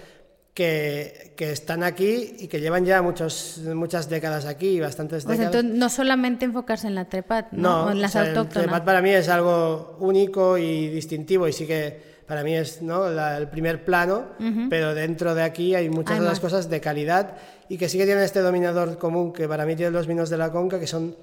que, 0.54 1.34
que 1.38 1.52
están 1.52 1.84
aquí 1.84 2.36
y 2.40 2.48
que 2.48 2.60
llevan 2.60 2.86
ya 2.86 3.02
muchos, 3.02 3.60
muchas 3.74 4.10
décadas 4.10 4.46
aquí, 4.46 4.80
bastantes 4.82 5.26
décadas. 5.26 5.46
entonces, 5.46 5.80
no 5.80 5.90
solamente 5.90 6.46
enfocarse 6.46 6.88
en 6.88 6.96
la 6.96 7.06
trepat, 7.06 7.54
¿no? 7.54 7.86
No, 7.86 7.92
en 7.92 8.02
las 8.02 8.12
o 8.12 8.14
sea, 8.14 8.22
el 8.24 8.28
autóctonas. 8.30 8.64
trepat 8.66 8.84
para 8.84 9.02
mí 9.02 9.12
es 9.12 9.30
algo 9.30 9.96
único 10.00 10.58
y 10.58 10.90
distintivo 10.90 11.48
y 11.48 11.54
sí 11.54 11.66
que 11.66 12.11
para 12.32 12.44
mí 12.46 12.56
es 12.56 12.82
¿no? 12.82 13.10
la- 13.10 13.38
el 13.38 13.50
primer 13.50 13.84
plano, 13.84 14.24
pero 14.70 14.96
dentro 14.96 15.36
de 15.36 15.44
aquí 15.44 15.76
hay 15.76 15.90
muchas 15.90 16.18
otras 16.22 16.40
cosas 16.40 16.70
de 16.70 16.80
calidad 16.80 17.36
y 17.68 17.78
que 17.78 17.90
sí 17.90 17.98
que 17.98 18.06
tienen 18.06 18.24
este 18.24 18.40
dominador 18.40 18.98
común 18.98 19.34
que 19.34 19.50
para 19.50 19.66
mí 19.66 19.76
tienen 19.76 19.92
los 19.92 20.08
vinos 20.08 20.30
de 20.30 20.38
la 20.38 20.50
Conca, 20.50 20.80
que 20.80 20.88
son 20.88 21.14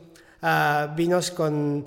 ah, 0.43 0.93
vinos 0.95 1.31
con, 1.31 1.87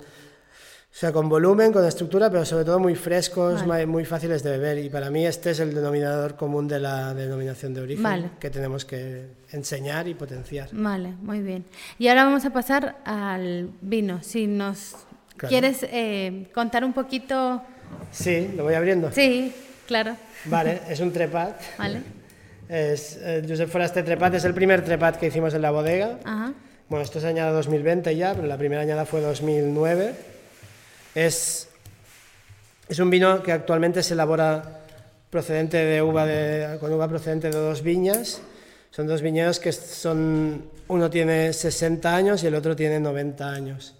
sea, 0.90 1.12
con 1.12 1.28
volumen, 1.28 1.72
con 1.72 1.84
estructura, 1.86 2.30
pero 2.30 2.44
sobre 2.44 2.64
todo 2.64 2.80
muy 2.80 2.96
frescos, 2.96 3.64
Vale. 3.64 3.86
muy, 3.86 3.92
muy 3.92 4.04
fáciles 4.04 4.42
de 4.42 4.50
beber. 4.58 4.78
Y 4.78 4.90
para 4.90 5.08
mí 5.08 5.24
este 5.24 5.52
es 5.52 5.60
el 5.60 5.72
denominador 5.72 6.34
común 6.34 6.66
de 6.66 6.80
la 6.80 7.14
denominación 7.14 7.74
de 7.74 7.80
origen 7.82 8.02
Vale. 8.02 8.30
que 8.40 8.50
tenemos 8.50 8.84
que 8.84 9.26
enseñar 9.52 10.08
y 10.08 10.14
potenciar. 10.14 10.68
Vale, 10.72 11.10
muy 11.22 11.42
bien. 11.42 11.64
Y 11.96 12.08
ahora 12.08 12.24
vamos 12.24 12.44
a 12.44 12.50
pasar 12.52 12.96
al 13.04 13.70
vino. 13.82 14.18
Si 14.22 14.48
nos 14.48 14.96
Claro. 15.36 15.48
quieres 15.48 15.78
eh, 15.84 16.50
contar 16.52 16.84
un 16.84 16.92
poquito... 16.92 17.62
Sí, 18.10 18.52
lo 18.56 18.64
voy 18.64 18.74
abriendo. 18.74 19.10
Sí, 19.12 19.54
claro. 19.86 20.16
Vale, 20.46 20.80
es 20.88 21.00
un 21.00 21.12
trepat. 21.12 21.60
Vale. 21.78 22.02
Es, 22.68 23.18
eh, 23.20 23.44
Josep 23.46 23.68
Foraste 23.68 24.02
Trepat 24.02 24.34
es 24.34 24.44
el 24.44 24.54
primer 24.54 24.82
trepat 24.82 25.16
que 25.16 25.26
hicimos 25.26 25.52
en 25.54 25.62
la 25.62 25.70
bodega. 25.70 26.18
Ajá. 26.24 26.52
Bueno, 26.88 27.04
esto 27.04 27.18
es 27.18 27.24
añada 27.24 27.52
2020 27.52 28.14
ya, 28.16 28.34
pero 28.34 28.46
la 28.46 28.58
primera 28.58 28.82
añada 28.82 29.04
fue 29.06 29.20
2009. 29.20 30.12
Es, 31.14 31.68
Es 32.88 32.98
un 32.98 33.10
vino 33.10 33.42
que 33.42 33.52
actualmente 33.52 34.02
se 34.02 34.14
elabora 34.14 34.80
procedente 35.30 35.78
de 35.78 36.02
uva 36.02 36.26
de, 36.26 36.78
con 36.78 36.92
uva 36.92 37.08
procedente 37.08 37.50
de 37.50 37.56
dos 37.56 37.82
viñas. 37.82 38.42
Son 38.90 39.06
dos 39.06 39.22
viñedos 39.22 39.58
que 39.58 39.72
son, 39.72 40.64
uno 40.88 41.08
tiene 41.08 41.54
60 41.54 42.14
años 42.14 42.42
y 42.42 42.48
el 42.48 42.54
otro 42.54 42.76
tiene 42.76 43.00
90 43.00 43.50
años. 43.50 43.94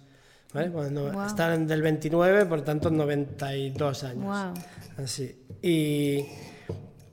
¿Vale? 0.53 0.69
Bueno, 0.69 1.25
Están 1.25 1.67
del 1.67 1.81
29, 1.81 2.45
por 2.45 2.61
tanto 2.61 2.89
92 2.89 4.03
años. 4.03 4.23
Wow. 4.23 5.03
Así. 5.03 5.35
Y, 5.61 6.25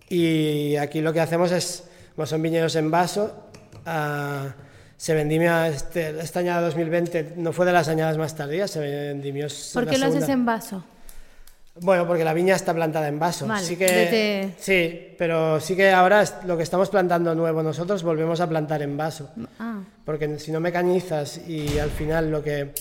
y 0.08 0.76
aquí 0.76 1.00
lo 1.00 1.12
que 1.12 1.20
hacemos 1.20 1.52
es, 1.52 1.84
como 2.14 2.26
son 2.26 2.42
viñedos 2.42 2.74
en 2.76 2.90
vaso, 2.90 3.48
uh, 3.86 4.48
se 4.96 5.14
vendimia 5.14 5.68
este, 5.68 6.20
esta 6.20 6.40
añada 6.40 6.60
2020, 6.62 7.34
no 7.36 7.52
fue 7.52 7.64
de 7.64 7.72
las 7.72 7.88
añadas 7.88 8.18
más 8.18 8.34
tardías, 8.34 8.70
se 8.70 8.80
vendimió. 8.80 9.46
¿Por 9.72 9.86
qué 9.86 9.96
lo 9.96 10.06
haces 10.06 10.28
en 10.28 10.44
vaso? 10.44 10.84
Bueno, 11.80 12.06
porque 12.06 12.24
la 12.24 12.34
viña 12.34 12.56
está 12.56 12.74
plantada 12.74 13.08
en 13.08 13.18
vaso. 13.18 13.46
sí, 13.60 13.76
que, 13.76 14.52
sí, 14.58 15.14
pero 15.16 15.60
sí 15.60 15.76
que 15.76 15.90
ahora 15.90 16.24
lo 16.44 16.56
que 16.56 16.64
estamos 16.64 16.90
plantando 16.90 17.34
nuevo 17.34 17.62
nosotros 17.62 18.02
volvemos 18.02 18.40
a 18.40 18.48
plantar 18.48 18.82
en 18.82 18.96
vaso. 18.96 19.30
Ah. 19.58 19.80
Porque 20.04 20.38
si 20.38 20.52
no 20.52 20.60
mecanizas 20.60 21.38
y 21.48 21.78
al 21.78 21.90
final 21.90 22.30
lo 22.30 22.42
que 22.42 22.74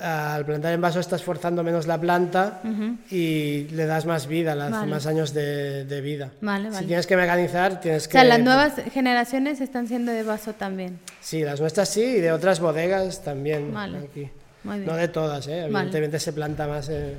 al 0.00 0.46
plantar 0.46 0.72
en 0.72 0.80
vaso 0.80 0.98
estás 0.98 1.22
forzando 1.22 1.62
menos 1.62 1.86
la 1.86 2.00
planta 2.00 2.62
y 3.10 3.64
le 3.68 3.84
das 3.84 4.06
más 4.06 4.26
vida, 4.26 4.54
más 4.86 5.06
años 5.06 5.34
de, 5.34 6.00
vida. 6.02 6.30
Si 6.72 6.86
tienes 6.86 7.06
que 7.06 7.16
mecanizar, 7.16 7.80
tienes 7.80 8.08
que... 8.08 8.16
O 8.16 8.20
sea, 8.20 8.24
las 8.24 8.40
nuevas 8.40 8.74
generaciones 8.92 9.60
están 9.60 9.86
siendo 9.86 10.12
de 10.12 10.22
vaso 10.22 10.54
también. 10.54 10.98
Sí, 11.20 11.42
las 11.42 11.60
nuestras 11.60 11.88
sí 11.90 12.02
y 12.02 12.20
de 12.20 12.32
otras 12.32 12.60
bodegas 12.60 13.22
también. 13.22 13.76
Aquí. 13.76 14.30
No 14.64 14.94
de 14.94 15.08
todas, 15.08 15.46
¿eh? 15.48 15.64
evidentemente 15.64 16.18
se 16.18 16.32
planta 16.32 16.66
más 16.66 16.88
eh, 16.88 17.16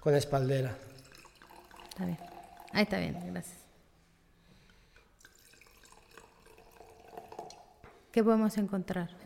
con 0.00 0.14
espaldera. 0.14 0.72
Está 1.90 2.04
bien. 2.04 2.18
Ahí 2.72 2.82
está 2.82 2.98
bien, 2.98 3.16
gracias. 3.30 3.56
¿Qué 8.10 8.22
podemos 8.22 8.56
encontrar? 8.58 9.23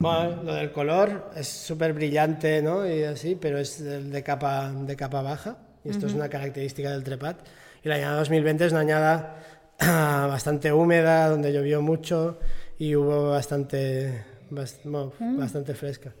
Bueno, 0.00 0.44
lo 0.44 0.54
del 0.54 0.70
color 0.70 1.32
es 1.34 1.48
súper 1.48 1.92
brillante, 1.92 2.62
¿no? 2.62 2.88
Y 2.88 3.02
así, 3.02 3.34
pero 3.34 3.58
es 3.58 3.82
de 3.82 4.22
capa, 4.22 4.72
de 4.72 4.94
capa 4.94 5.22
baja. 5.22 5.58
Y 5.84 5.90
esto 5.90 6.06
es 6.06 6.14
una 6.14 6.28
característica 6.28 6.90
del 6.92 7.02
trepat. 7.02 7.40
Y 7.82 7.88
la 7.88 7.96
añada 7.96 8.18
2020 8.18 8.66
es 8.66 8.72
una 8.72 8.82
añada 8.82 9.36
bastante 9.80 10.72
húmeda, 10.72 11.28
donde 11.28 11.52
llovió 11.52 11.82
mucho 11.82 12.38
y 12.78 12.94
hubo 12.94 13.30
bastante, 13.30 14.24
mm. 14.50 15.36
bastante 15.36 15.74
fresca. 15.74 16.12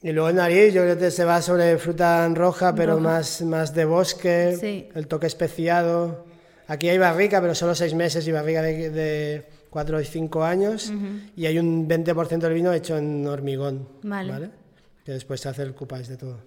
Y 0.00 0.12
luego 0.12 0.28
el 0.28 0.36
nariz, 0.36 0.72
yo 0.74 0.82
creo 0.82 0.96
que 0.96 1.10
se 1.10 1.24
va 1.24 1.42
sobre 1.42 1.76
fruta 1.78 2.28
roja, 2.28 2.72
pero 2.72 3.00
Más, 3.00 3.42
más 3.42 3.74
de 3.74 3.84
bosque, 3.84 4.90
el 4.94 5.08
toque 5.08 5.26
especiado. 5.26 6.24
Aquí 6.68 6.88
hay 6.88 6.98
barrica, 6.98 7.40
pero 7.40 7.56
solo 7.56 7.74
seis 7.74 7.94
meses 7.94 8.28
y 8.28 8.30
barrica 8.30 8.62
de 8.62 9.44
4 9.76 10.00
y 10.00 10.04
5 10.06 10.42
años 10.42 10.90
y 11.36 11.44
hay 11.44 11.58
un 11.58 11.86
20% 11.86 12.38
del 12.38 12.54
vino 12.54 12.72
hecho 12.72 12.96
en 12.96 13.26
hormigón. 13.26 13.86
Vale. 14.04 14.48
Que 15.04 15.12
después 15.12 15.38
se 15.38 15.50
hace 15.50 15.64
el 15.64 15.74
cupage 15.74 16.08
de 16.08 16.16
todo. 16.16 16.38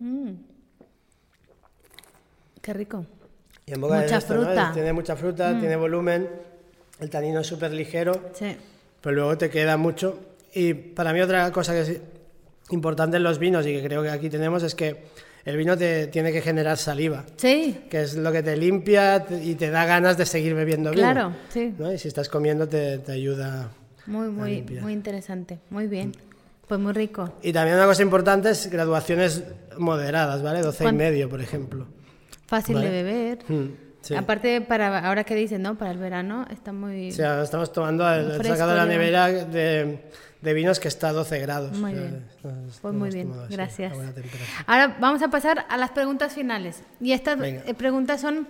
Mm. 0.00 0.30
Qué 2.60 2.72
rico. 2.72 3.06
Y 3.66 3.74
en 3.74 3.80
boca 3.82 4.00
mucha 4.00 4.20
fruta. 4.20 4.72
Tiene 4.74 4.92
mucha 4.92 5.14
fruta, 5.14 5.52
mm. 5.52 5.60
tiene 5.60 5.76
volumen, 5.76 6.28
el 6.98 7.10
tanino 7.10 7.38
es 7.38 7.46
súper 7.46 7.70
ligero, 7.70 8.30
sí. 8.32 8.56
pero 9.00 9.14
luego 9.14 9.38
te 9.38 9.48
queda 9.48 9.76
mucho. 9.76 10.18
Y 10.52 10.74
para 10.74 11.12
mí 11.12 11.20
otra 11.20 11.52
cosa 11.52 11.72
que 11.72 11.82
es 11.82 12.00
importante 12.70 13.18
en 13.18 13.22
los 13.22 13.38
vinos 13.38 13.64
y 13.64 13.74
que 13.74 13.84
creo 13.84 14.02
que 14.02 14.10
aquí 14.10 14.28
tenemos 14.28 14.64
es 14.64 14.74
que 14.74 15.04
el 15.48 15.56
vino 15.56 15.78
te 15.78 16.08
tiene 16.08 16.30
que 16.30 16.42
generar 16.42 16.76
saliva. 16.76 17.24
Sí. 17.36 17.84
Que 17.88 18.02
es 18.02 18.14
lo 18.16 18.30
que 18.30 18.42
te 18.42 18.54
limpia 18.54 19.24
y 19.42 19.54
te 19.54 19.70
da 19.70 19.86
ganas 19.86 20.18
de 20.18 20.26
seguir 20.26 20.54
bebiendo 20.54 20.90
vino. 20.90 21.02
Claro, 21.02 21.32
sí. 21.48 21.74
Y 21.94 21.96
si 21.96 22.08
estás 22.08 22.28
comiendo 22.28 22.68
te, 22.68 23.00
ayuda. 23.08 23.70
Muy, 24.04 24.28
muy, 24.28 24.60
muy 24.82 24.92
interesante. 24.92 25.58
Muy 25.70 25.86
bien. 25.86 26.12
Pues 26.66 26.78
muy 26.78 26.92
rico. 26.92 27.32
Y 27.42 27.54
también 27.54 27.78
una 27.78 27.86
cosa 27.86 28.02
importante 28.02 28.50
es 28.50 28.70
graduaciones 28.70 29.42
moderadas, 29.78 30.42
¿vale? 30.42 30.60
12 30.60 30.86
y 30.86 30.92
medio, 30.92 31.30
por 31.30 31.40
ejemplo. 31.40 31.86
Fácil 32.46 32.78
de 32.78 32.90
beber. 32.90 33.38
Mm, 33.48 34.16
Aparte, 34.18 34.60
para 34.60 34.98
ahora 34.98 35.24
que 35.24 35.34
dicen, 35.34 35.62
¿no? 35.62 35.78
Para 35.78 35.92
el 35.92 35.98
verano 35.98 36.46
está 36.50 36.74
muy. 36.74 37.10
Sí, 37.10 37.22
estamos 37.22 37.72
tomando 37.72 38.06
el, 38.12 38.44
sacado 38.44 38.72
de 38.72 38.76
la 38.76 38.86
nevera 38.86 39.28
de 39.28 39.98
de 40.40 40.54
vinos 40.54 40.80
que 40.80 40.88
está 40.88 41.08
a 41.08 41.12
12 41.12 41.38
grados. 41.40 41.78
Muy 41.78 41.92
bien. 41.92 42.24
pues 42.80 42.94
muy 42.94 43.10
bien, 43.10 43.32
gracias. 43.50 43.92
Ahora 44.66 44.96
vamos 45.00 45.22
a 45.22 45.28
pasar 45.28 45.66
a 45.68 45.76
las 45.76 45.90
preguntas 45.90 46.32
finales. 46.32 46.82
Y 47.00 47.12
estas 47.12 47.38
eh, 47.40 47.74
preguntas 47.76 48.20
son 48.20 48.48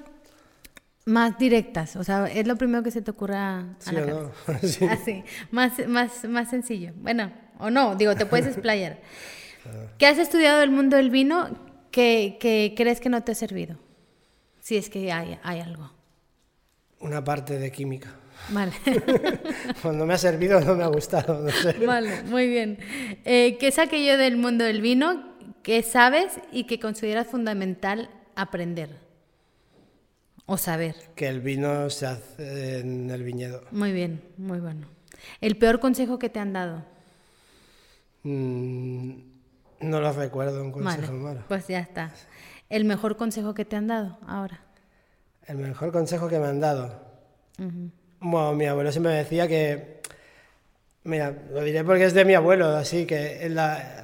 más 1.09 1.38
directas, 1.38 1.96
o 1.96 2.05
sea, 2.05 2.27
es 2.27 2.46
lo 2.46 2.57
primero 2.57 2.83
que 2.83 2.90
se 2.90 3.01
te 3.01 3.11
ocurra 3.11 3.61
a 3.61 3.66
sí 3.79 3.94
la 3.94 4.14
o 4.14 4.33
sí. 4.62 4.85
Así, 4.85 5.24
más, 5.51 5.72
más, 5.88 6.24
más 6.24 6.51
sencillo. 6.51 6.92
Bueno, 6.96 7.33
o 7.59 7.70
no, 7.70 7.96
digo, 7.96 8.14
te 8.14 8.27
puedes 8.27 8.46
explayar. 8.53 8.98
¿Qué 9.96 10.07
has 10.07 10.18
estudiado 10.18 10.61
del 10.61 10.70
mundo 10.70 10.96
del 10.96 11.11
vino 11.11 11.48
que, 11.90 12.37
que, 12.40 12.74
crees 12.77 13.01
que 13.01 13.09
no 13.09 13.22
te 13.22 13.33
ha 13.33 13.35
servido? 13.35 13.79
Si 14.61 14.77
es 14.77 14.90
que 14.90 15.11
hay, 15.11 15.38
hay 15.42 15.61
algo. 15.61 15.90
Una 17.01 17.24
parte 17.24 17.59
de 17.59 17.70
química. 17.72 18.14
Vale. 18.51 18.72
Cuando 19.83 20.07
me 20.07 20.14
ha 20.14 20.18
servido 20.18 20.61
no 20.61 20.74
me 20.74 20.85
ha 20.85 20.88
gustado, 20.88 21.40
no 21.40 21.51
sé. 21.51 21.72
Vale, 21.87 22.22
muy 22.24 22.48
bien. 22.48 22.79
Eh, 23.24 23.57
¿Qué 23.59 23.68
es 23.68 23.79
aquello 23.79 24.16
del 24.16 24.37
mundo 24.37 24.64
del 24.64 24.81
vino 24.81 25.35
que 25.62 25.83
sabes 25.83 26.40
y 26.51 26.64
que 26.64 26.81
consideras 26.81 27.27
fundamental 27.27 28.11
aprender 28.37 28.90
o 30.46 30.57
saber? 30.57 30.96
Que 31.14 31.29
el 31.29 31.40
vino 31.40 31.90
se 31.90 32.07
hace 32.07 32.81
en 32.81 33.11
el 33.11 33.22
viñedo. 33.22 33.62
Muy 33.70 33.92
bien, 33.92 34.22
muy 34.38 34.61
bueno. 34.61 34.87
¿El 35.40 35.57
peor 35.59 35.81
consejo 35.81 36.18
que 36.18 36.31
te 36.31 36.40
han 36.40 36.53
dado? 36.53 36.85
Mm, 38.22 39.12
no 39.81 40.01
lo 40.01 40.12
recuerdo, 40.12 40.62
un 40.62 40.72
consejo 40.72 41.12
malo. 41.12 41.42
Pues 41.48 41.68
ya 41.68 41.81
está. 41.81 42.12
¿El 42.68 42.85
mejor 42.85 43.16
consejo 43.16 43.55
que 43.55 43.64
te 43.64 43.77
han 43.77 43.87
dado 43.87 44.18
ahora? 44.27 44.61
El 45.46 45.59
mejor 45.59 45.92
consejo 45.92 46.29
que 46.29 46.38
me 46.38 46.46
han 46.46 46.61
dado. 46.61 47.09
Bueno, 48.20 48.54
mi 48.54 48.66
abuelo 48.66 48.90
siempre 48.90 49.12
me 49.12 49.18
decía 49.18 49.46
que, 49.46 50.00
mira, 51.04 51.35
lo 51.52 51.62
diré 51.62 51.85
porque 51.85 52.04
es 52.04 52.14
de 52.14 52.24
mi 52.24 52.35
abuelo, 52.35 52.66
así 52.68 53.07
que, 53.07 53.50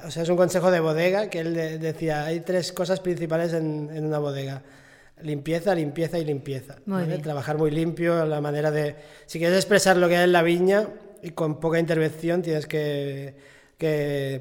o 0.05 0.11
sea, 0.11 0.23
es 0.23 0.29
un 0.29 0.37
consejo 0.37 0.71
de 0.71 0.79
bodega 0.79 1.29
que 1.29 1.39
él 1.39 1.53
decía, 1.79 2.25
hay 2.25 2.39
tres 2.39 2.71
cosas 2.71 2.99
principales 2.99 3.53
en, 3.53 4.05
una 4.05 4.19
bodega. 4.19 4.61
Limpieza, 5.21 5.73
limpieza 5.75 6.19
y 6.19 6.25
limpieza. 6.25 6.75
Trabajar 7.23 7.57
muy 7.57 7.71
limpio, 7.71 8.25
la 8.25 8.41
manera 8.41 8.71
de... 8.71 8.95
Si 9.25 9.39
quieres 9.39 9.57
expresar 9.57 9.95
lo 9.97 10.09
que 10.09 10.17
hay 10.17 10.25
en 10.25 10.33
la 10.33 10.43
viña 10.43 10.89
y 11.21 11.31
con 11.31 11.59
poca 11.59 11.79
intervención 11.79 12.41
tienes 12.41 12.67
que, 12.67 13.33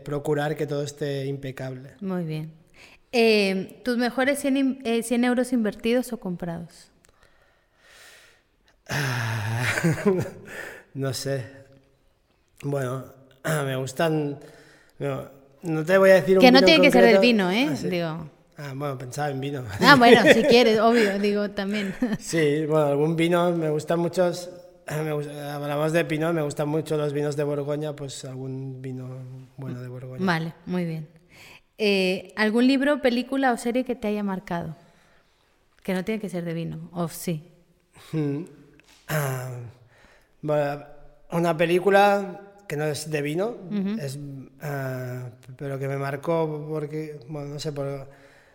procurar 0.05 0.57
que 0.57 0.67
todo 0.67 0.83
esté 0.83 1.27
impecable. 1.27 1.91
Muy 2.01 2.25
bien. 2.25 2.53
Eh, 3.13 3.81
¿Tus 3.85 3.97
mejores 3.97 4.41
100, 4.41 4.83
100 5.03 5.25
eh, 5.25 5.27
euros 5.27 5.53
invertidos 5.53 6.13
o 6.13 6.19
comprados? 6.19 6.91
no 10.95 11.13
sé. 11.13 11.45
Bueno, 12.63 13.05
me 13.65 13.77
gustan. 13.77 14.39
No, 15.63 15.85
te 15.85 15.99
voy 15.99 16.11
a 16.11 16.15
decir 16.15 16.39
un 16.39 16.43
Que 16.43 16.53
no 16.53 16.63
tiene 16.63 16.83
que 16.83 16.91
ser 16.91 17.05
del 17.05 17.19
vino, 17.19 17.51
¿eh? 17.51 17.69
Ah, 17.71 17.77
digo. 17.83 18.31
Ah, 18.57 18.73
bueno, 18.75 18.97
pensaba 18.97 19.31
en 19.31 19.41
vino. 19.41 19.65
Ah, 19.81 19.97
bueno, 19.99 20.23
si 20.33 20.43
quieres, 20.45 20.79
obvio, 20.79 21.19
digo 21.19 21.51
también. 21.51 21.95
Sí, 22.19 22.67
bueno, 22.67 22.87
algún 22.87 23.17
vino, 23.17 23.51
me 23.53 23.71
gustan 23.71 23.99
muchos. 23.99 24.51
hablamos 24.87 25.93
de 25.93 26.03
vino, 26.05 26.33
me 26.33 26.43
gustan 26.43 26.69
mucho 26.69 26.97
los 26.97 27.13
vinos 27.13 27.37
de 27.37 27.45
Borgoña, 27.45 27.95
pues 27.95 28.25
algún 28.25 28.81
vino 28.81 29.09
bueno 29.57 29.81
de 29.81 29.89
Borgoña. 29.89 30.25
Vale, 30.25 30.55
muy 30.67 30.85
bien. 30.85 31.09
Eh, 31.79 32.33
¿Algún 32.37 32.69
libro, 32.69 33.03
película 33.03 33.53
o 33.53 33.57
serie 33.57 33.85
que 33.85 33.97
te 33.97 34.07
haya 34.07 34.23
marcado? 34.23 34.77
Que 35.83 35.93
no 35.93 36.05
tiene 36.05 36.21
que 36.21 36.29
ser 36.29 36.45
de 36.45 36.55
vino, 36.55 36.89
o 36.93 37.09
sí. 37.09 37.43
Ah, 39.09 39.51
una 41.31 41.57
película 41.57 42.41
que 42.67 42.77
no 42.77 42.85
es 42.85 43.11
de 43.11 43.23
vino, 43.23 43.57
es, 44.01 44.19
ah, 44.63 45.31
pero 45.57 45.79
que 45.79 45.89
me 45.89 45.97
marcó 45.97 46.67
porque, 46.69 47.21
bueno, 47.29 47.55
no 47.55 47.61
sé, 47.61 47.73
por, 47.73 48.09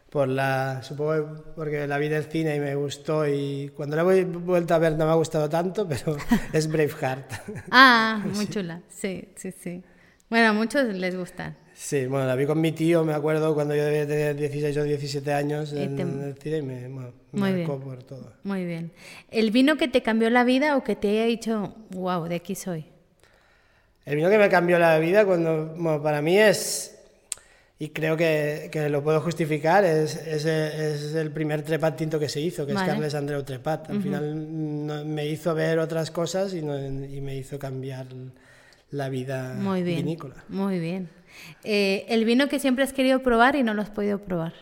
por 0.10 0.28
la, 0.28 0.82
supongo 0.82 1.44
porque 1.56 1.88
la 1.88 1.98
vi 1.98 2.10
del 2.10 2.26
cine 2.26 2.56
y 2.56 2.60
me 2.60 2.76
gustó 2.76 3.28
y 3.28 3.72
cuando 3.76 3.96
la 3.96 4.02
he 4.14 4.26
vuelto 4.26 4.74
a 4.74 4.80
ver 4.80 4.94
no 4.94 5.06
me 5.06 5.12
ha 5.12 5.16
gustado 5.16 5.48
tanto, 5.50 5.88
pero 5.90 6.18
es 6.52 6.68
Braveheart. 6.68 7.32
Ah, 7.72 8.24
muy 8.34 8.48
chula, 8.48 8.82
sí, 8.90 9.30
sí, 9.36 9.52
sí. 9.52 9.84
Bueno, 10.30 10.50
a 10.50 10.54
muchos 10.54 10.86
les 10.94 11.16
gusta. 11.16 11.56
Sí, 11.82 12.08
bueno, 12.08 12.28
la 12.28 12.36
vi 12.36 12.46
con 12.46 12.60
mi 12.60 12.74
tío, 12.74 13.06
me 13.06 13.14
acuerdo, 13.14 13.54
cuando 13.54 13.74
yo 13.74 13.86
debía 13.86 14.06
tener 14.06 14.36
16 14.36 14.76
o 14.76 14.84
17 14.84 15.32
años 15.32 15.72
en, 15.72 15.98
el 15.98 16.36
cine 16.38 16.58
y 16.58 16.62
me, 16.62 16.90
me 16.90 17.12
marcó 17.32 17.80
por 17.80 18.04
todo. 18.04 18.34
Muy 18.44 18.66
bien. 18.66 18.92
¿El 19.32 19.50
vino 19.52 19.78
que 19.78 19.88
te 19.88 20.02
cambió 20.04 20.30
la 20.30 20.44
vida 20.44 20.76
o 20.76 20.84
que 20.84 20.98
te 20.98 21.08
haya 21.08 21.24
dicho, 21.24 21.74
wow, 21.92 22.26
de 22.26 22.36
aquí 22.36 22.54
soy? 22.54 22.84
El 24.06 24.18
vino 24.18 24.30
que 24.30 24.38
me 24.38 24.50
cambió 24.50 24.78
la 24.78 25.00
vida 25.00 25.26
cuando, 25.26 25.68
bueno, 25.78 26.04
para 26.04 26.22
mí 26.22 26.38
es, 26.38 27.00
y 27.80 27.88
creo 27.90 28.18
que, 28.18 28.68
que 28.74 28.90
lo 28.90 29.02
puedo 29.02 29.22
justificar, 29.22 29.86
es, 29.86 30.18
es, 30.18 30.44
es, 30.44 31.16
el 31.16 31.32
primer 31.32 31.62
trepat 31.62 31.96
tinto 31.96 32.20
que 32.20 32.28
se 32.28 32.42
hizo, 32.42 32.66
que 32.68 32.74
Vale. 32.74 32.88
es 32.88 32.92
Carles 32.92 33.16
Andreu 33.16 33.42
Trepat. 33.44 33.90
Al 33.90 34.02
final 34.02 34.86
no- 34.86 35.06
me 35.06 35.26
hizo 35.28 35.56
ver 35.56 35.80
otras 35.80 36.12
cosas 36.12 36.54
y, 36.54 36.62
no- 36.62 36.78
y 36.78 37.22
me 37.22 37.38
hizo 37.38 37.58
cambiar 37.58 38.08
la 38.92 39.08
vida 39.08 39.54
Muy 39.58 39.82
bien. 39.82 40.00
vinícola. 40.00 40.44
Muy 40.50 40.78
bien. 40.78 41.08
Eh, 41.64 42.06
el 42.10 42.26
vino 42.26 42.48
que 42.48 42.60
siempre 42.60 42.84
has 42.84 42.94
querido 42.94 43.22
probar 43.22 43.56
y 43.56 43.64
no 43.64 43.74
lo 43.74 43.82
has 43.82 43.90
podido 43.90 44.20
probar. 44.20 44.54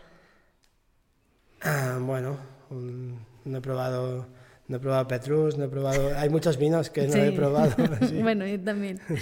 Ah, 1.62 1.98
bueno, 2.02 2.38
un- 2.70 3.20
no 3.46 3.58
he 3.58 3.62
probado... 3.62 4.28
No 4.70 4.76
he 4.76 4.80
probado 4.82 5.08
Petrus, 5.08 5.58
no 5.58 5.64
he 5.64 5.68
probado... 5.70 6.18
Hay 6.18 6.30
muchos 6.30 6.58
vinos 6.58 6.90
que 6.90 7.08
no 7.08 7.16
he 7.16 7.32
probado. 7.32 7.74
sí. 8.10 8.22
bueno, 8.22 8.46
yo 8.46 8.60
también. 8.60 9.00
Los 9.10 9.22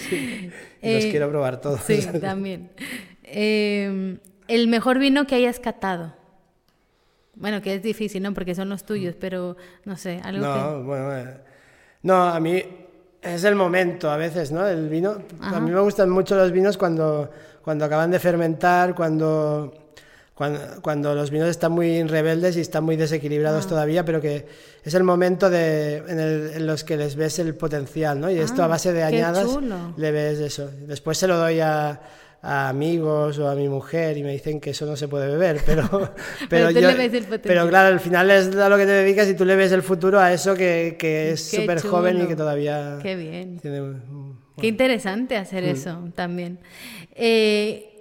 Eh, 0.82 1.08
quiero 1.12 1.30
probar 1.30 1.60
todos. 1.60 1.82
Sí, 1.82 2.04
también. 2.20 2.70
Eh, 3.22 4.18
el 4.48 4.66
mejor 4.66 4.98
vino 4.98 5.24
que 5.28 5.36
hayas 5.36 5.60
catado. 5.60 6.16
Bueno, 7.36 7.62
que 7.62 7.74
es 7.76 7.82
difícil, 7.82 8.24
¿no? 8.24 8.34
Porque 8.34 8.56
son 8.56 8.68
los 8.68 8.84
tuyos, 8.84 9.14
pero 9.20 9.56
no 9.84 9.96
sé, 9.96 10.20
algo 10.24 10.44
No, 10.44 10.82
bueno, 10.82 11.16
eh, 11.16 11.36
no, 12.02 12.24
a 12.24 12.40
mí 12.40 12.64
es 13.22 13.44
el 13.44 13.54
momento 13.54 14.10
a 14.10 14.16
veces, 14.16 14.52
¿no? 14.52 14.66
El 14.66 14.88
vino, 14.88 15.18
Ajá. 15.40 15.56
a 15.56 15.60
mí 15.60 15.70
me 15.70 15.80
gustan 15.80 16.10
mucho 16.10 16.36
los 16.36 16.52
vinos 16.52 16.76
cuando, 16.76 17.30
cuando 17.62 17.84
acaban 17.84 18.10
de 18.10 18.18
fermentar, 18.18 18.94
cuando, 18.94 19.72
cuando, 20.34 20.60
cuando 20.82 21.14
los 21.14 21.30
vinos 21.30 21.48
están 21.48 21.72
muy 21.72 22.02
rebeldes 22.04 22.56
y 22.56 22.60
están 22.60 22.84
muy 22.84 22.96
desequilibrados 22.96 23.66
Ah. 23.66 23.68
todavía, 23.68 24.04
pero 24.04 24.20
que 24.20 24.46
es 24.84 24.94
el 24.94 25.02
momento 25.02 25.50
de, 25.50 25.96
en, 26.06 26.20
el- 26.20 26.50
en 26.54 26.66
los 26.66 26.84
que 26.84 26.96
les 26.96 27.16
ves 27.16 27.38
el 27.38 27.54
potencial, 27.54 28.20
¿no? 28.20 28.30
Y 28.30 28.38
esto 28.38 28.62
a 28.62 28.66
Ah, 28.66 28.68
base 28.68 28.92
de 28.92 29.02
añadas 29.02 29.48
le 29.96 30.10
ves 30.12 30.38
eso. 30.38 30.70
Después 30.86 31.18
se 31.18 31.26
lo 31.26 31.36
doy 31.38 31.60
a, 31.60 32.00
a 32.42 32.68
amigos 32.68 33.38
o 33.38 33.48
a 33.48 33.54
mi 33.54 33.68
mujer 33.68 34.16
y 34.16 34.22
me 34.22 34.32
dicen 34.32 34.60
que 34.60 34.70
eso 34.70 34.86
no 34.86 34.96
se 34.96 35.08
puede 35.08 35.26
beber, 35.28 35.60
pero, 35.66 35.82
pero, 36.48 36.72
tú 36.72 36.78
yo, 36.80 36.88
pero 37.42 37.68
claro, 37.68 37.88
al 37.88 37.98
final 38.00 38.30
es 38.30 38.54
a 38.56 38.68
lo 38.68 38.76
que 38.76 38.84
te 38.86 38.92
dedicas 38.92 39.28
y 39.28 39.34
tú 39.34 39.44
le 39.44 39.56
ves 39.56 39.72
el 39.72 39.82
futuro 39.82 40.20
a 40.20 40.32
eso 40.32 40.54
que, 40.54 40.96
que 40.98 41.32
es 41.32 41.44
súper 41.50 41.80
joven 41.82 42.22
y 42.22 42.26
que 42.28 42.36
todavía 42.36 42.98
Qué 43.02 43.16
bien. 43.16 43.58
tiene... 43.58 43.80
un- 43.82 44.36
Qué 44.58 44.68
interesante 44.68 45.36
hacer 45.36 45.64
Mm. 45.64 45.68
eso 45.68 46.08
también. 46.14 46.58
Eh, 47.14 47.92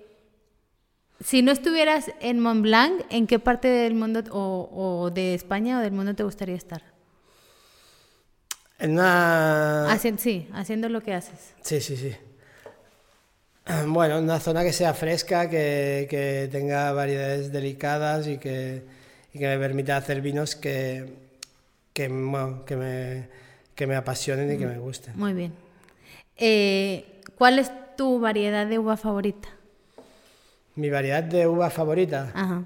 si 1.22 1.42
no 1.42 1.52
estuvieras 1.52 2.12
en 2.22 2.40
Mont 2.40 2.62
Blanc, 2.62 3.02
¿en 3.10 3.28
qué 3.28 3.40
parte 3.40 3.68
del 3.68 3.94
mundo 3.96 4.22
o, 4.32 4.70
o 4.72 5.10
de 5.12 5.34
España 5.34 5.80
o 5.80 5.82
del 5.82 5.92
mundo 5.92 6.14
te 6.16 6.24
gustaría 6.24 6.56
estar? 6.56 6.82
En 8.80 8.92
una... 8.92 9.88
Hacien- 9.92 10.18
sí, 10.18 10.48
haciendo 10.54 10.88
lo 10.90 11.02
que 11.02 11.14
haces. 11.14 11.54
Sí, 11.62 11.80
sí, 11.82 11.96
sí. 11.98 12.12
Bueno, 13.88 14.20
una 14.20 14.40
zona 14.40 14.64
que 14.64 14.74
sea 14.74 14.94
fresca, 14.94 15.50
que, 15.50 16.08
que 16.10 16.48
tenga 16.52 16.92
variedades 16.92 17.52
delicadas 17.52 18.28
y 18.28 18.38
que, 18.38 18.84
y 19.34 19.40
que 19.40 19.48
me 19.48 19.58
permita 19.58 19.98
hacer 19.98 20.22
vinos 20.22 20.56
que, 20.56 21.14
que, 21.94 22.08
bueno, 22.08 22.64
que, 22.66 22.76
me, 22.76 23.28
que 23.74 23.88
me 23.88 23.96
apasionen 23.96 24.52
y 24.54 24.58
que 24.58 24.68
me 24.68 24.78
gusten. 24.78 25.14
Muy 25.18 25.34
bien. 25.34 25.54
Eh, 26.38 27.22
¿Cuál 27.38 27.60
es 27.60 27.72
tu 27.96 28.20
variedad 28.20 28.68
de 28.68 28.78
uva 28.80 28.98
favorita? 28.98 29.50
Mi 30.76 30.90
variedad 30.90 31.24
de 31.24 31.48
uva 31.48 31.70
favorita, 31.70 32.32
Ajá. 32.36 32.64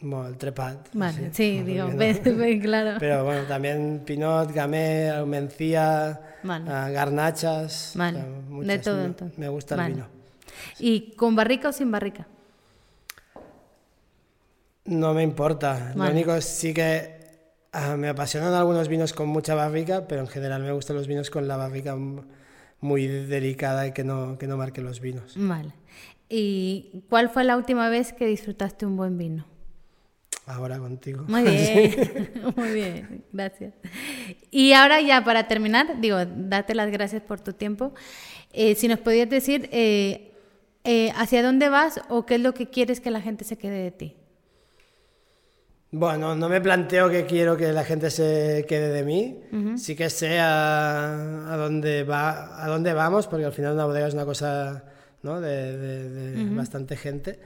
bueno, 0.00 0.26
el 0.26 0.36
trepat. 0.36 0.88
Vale, 0.92 1.30
sí, 1.32 1.62
digo, 1.62 1.88
ves, 1.94 2.20
ves, 2.24 2.60
claro. 2.60 2.96
Pero 3.00 3.24
bueno, 3.24 3.44
también 3.44 4.02
pinot, 4.04 4.52
gamay, 4.52 5.24
mencía, 5.24 6.20
Vale. 6.42 6.64
ah, 6.68 6.88
garnachas. 6.90 7.92
Vale, 7.94 8.18
o 8.18 8.62
sea, 8.64 8.76
de 8.76 8.78
todo 8.80 9.14
me- 9.36 9.48
gusta 9.48 9.76
Vale. 9.76 9.88
el 9.88 9.94
vino. 9.94 10.23
¿Y 10.78 11.12
con 11.16 11.36
barrica 11.36 11.68
o 11.68 11.72
sin 11.72 11.90
barrica? 11.90 12.26
No 14.84 15.14
me 15.14 15.22
importa. 15.22 15.92
Lo 15.94 16.10
único 16.10 16.34
es 16.34 16.44
sí 16.44 16.74
que 16.74 17.18
ah, 17.72 17.96
me 17.96 18.08
apasionan 18.08 18.52
algunos 18.52 18.88
vinos 18.88 19.12
con 19.12 19.28
mucha 19.28 19.54
barrica, 19.54 20.06
pero 20.06 20.20
en 20.20 20.28
general 20.28 20.62
me 20.62 20.72
gustan 20.72 20.96
los 20.96 21.06
vinos 21.06 21.30
con 21.30 21.48
la 21.48 21.56
barrica 21.56 21.96
muy 22.80 23.06
delicada 23.06 23.86
y 23.86 23.92
que 23.92 24.04
no, 24.04 24.36
que 24.38 24.46
no 24.46 24.56
marque 24.56 24.82
los 24.82 25.00
vinos. 25.00 25.34
Vale. 25.36 25.72
¿Y 26.28 27.02
cuál 27.08 27.30
fue 27.30 27.44
la 27.44 27.56
última 27.56 27.88
vez 27.88 28.12
que 28.12 28.26
disfrutaste 28.26 28.86
un 28.86 28.96
buen 28.96 29.16
vino? 29.16 29.46
Ahora 30.46 30.78
contigo. 30.78 31.24
Muy 31.26 31.42
bien, 31.42 32.32
muy 32.56 32.70
bien, 32.72 33.24
gracias. 33.32 33.74
Y 34.50 34.72
ahora 34.74 35.00
ya 35.00 35.24
para 35.24 35.48
terminar, 35.48 36.00
digo, 36.00 36.18
date 36.24 36.74
las 36.74 36.90
gracias 36.90 37.22
por 37.22 37.40
tu 37.40 37.54
tiempo. 37.54 37.94
Eh, 38.52 38.74
si 38.74 38.86
nos 38.88 38.98
podías 38.98 39.28
decir 39.30 39.68
eh, 39.72 40.33
eh, 40.84 41.10
hacia 41.16 41.42
dónde 41.42 41.68
vas 41.68 42.00
o 42.08 42.26
qué 42.26 42.36
es 42.36 42.40
lo 42.40 42.54
que 42.54 42.68
quieres 42.70 43.00
que 43.00 43.10
la 43.10 43.20
gente 43.20 43.44
se 43.44 43.56
quede 43.56 43.82
de 43.82 43.90
ti. 43.90 44.16
Bueno, 45.90 46.34
no 46.34 46.48
me 46.48 46.60
planteo 46.60 47.08
que 47.08 47.24
quiero 47.24 47.56
que 47.56 47.72
la 47.72 47.84
gente 47.84 48.10
se 48.10 48.66
quede 48.68 48.88
de 48.88 49.04
mí. 49.04 49.40
Sí 49.78 49.94
que 49.94 50.10
sé 50.10 50.40
a, 50.40 51.52
a 51.52 51.56
dónde 51.56 52.02
va, 52.02 52.62
a 52.64 52.66
dónde 52.66 52.92
vamos, 52.92 53.28
porque 53.28 53.44
al 53.44 53.52
final 53.52 53.74
una 53.74 53.84
bodega 53.84 54.08
es 54.08 54.14
una 54.14 54.24
cosa 54.24 54.82
¿no? 55.22 55.40
de, 55.40 55.76
de- 55.78 56.08
de 56.32 56.54
bastante 56.56 56.96
gente 56.96 57.38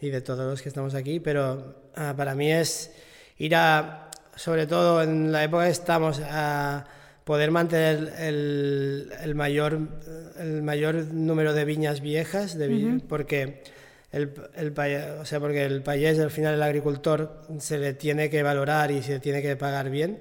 y 0.00 0.10
de 0.10 0.20
todos 0.20 0.44
los 0.50 0.60
que 0.62 0.68
estamos 0.68 0.94
aquí, 0.96 1.20
pero 1.20 1.76
ah, 1.94 2.12
para 2.16 2.34
mí 2.34 2.50
es 2.50 2.90
ir 3.38 3.54
a, 3.54 4.10
sobre 4.34 4.66
todo 4.66 5.00
en 5.00 5.30
la 5.30 5.44
época 5.44 5.64
que 5.64 5.70
estamos, 5.70 6.20
a 6.24 6.84
poder 7.24 7.50
mantener 7.50 8.12
el, 8.18 9.12
el 9.22 9.34
mayor, 9.34 9.78
el 10.38 10.62
mayor 10.62 10.94
número 11.12 11.52
de 11.54 11.64
viñas 11.64 12.00
viejas, 12.00 12.56
de 12.58 12.68
vi- 12.68 12.84
porque 13.08 13.62
el, 14.10 14.32
el, 14.56 14.74
o 15.20 15.24
sea, 15.24 15.40
porque 15.40 15.64
el 15.64 15.82
payés, 15.82 16.18
al 16.18 16.30
final 16.30 16.54
el 16.54 16.62
agricultor, 16.62 17.42
se 17.58 17.78
le 17.78 17.94
tiene 17.94 18.28
que 18.28 18.42
valorar 18.42 18.90
y 18.90 19.02
se 19.02 19.12
le 19.12 19.20
tiene 19.20 19.40
que 19.40 19.56
pagar 19.56 19.88
bien, 19.88 20.18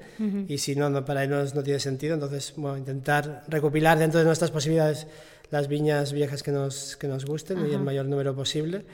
y 0.47 0.59
si 0.59 0.75
no, 0.75 0.89
no, 0.89 1.03
para 1.03 1.23
ellos 1.23 1.55
no 1.55 1.63
tiene 1.63 1.79
sentido. 1.79 2.13
Entonces, 2.13 2.53
bueno, 2.55 2.77
intentar 2.77 3.43
recopilar 3.47 3.97
dentro 3.99 4.19
de 4.19 4.25
nuestras 4.25 4.51
posibilidades 4.51 5.07
las 5.49 5.67
viñas 5.67 6.13
viejas 6.13 6.43
que 6.43 6.51
nos, 6.51 6.95
que 6.95 7.07
nos 7.07 7.25
gusten 7.25 7.57
y 7.69 7.73
el 7.73 7.81
mayor 7.81 8.05
número 8.05 8.33
posible. 8.35 8.85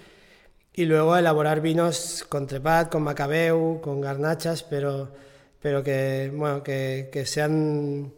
Y 0.74 0.86
luego 0.86 1.16
elaborar 1.18 1.62
vinos 1.62 2.26
con 2.30 2.48
trepat, 2.48 2.90
con 2.90 3.04
macabeu, 3.04 3.82
con 3.82 4.00
garnachas, 4.02 4.64
pero, 4.64 5.12
pero 5.68 5.84
que, 5.84 6.32
bueno, 6.34 6.64
que, 6.64 7.10
que 7.12 7.26
sean 7.26 8.14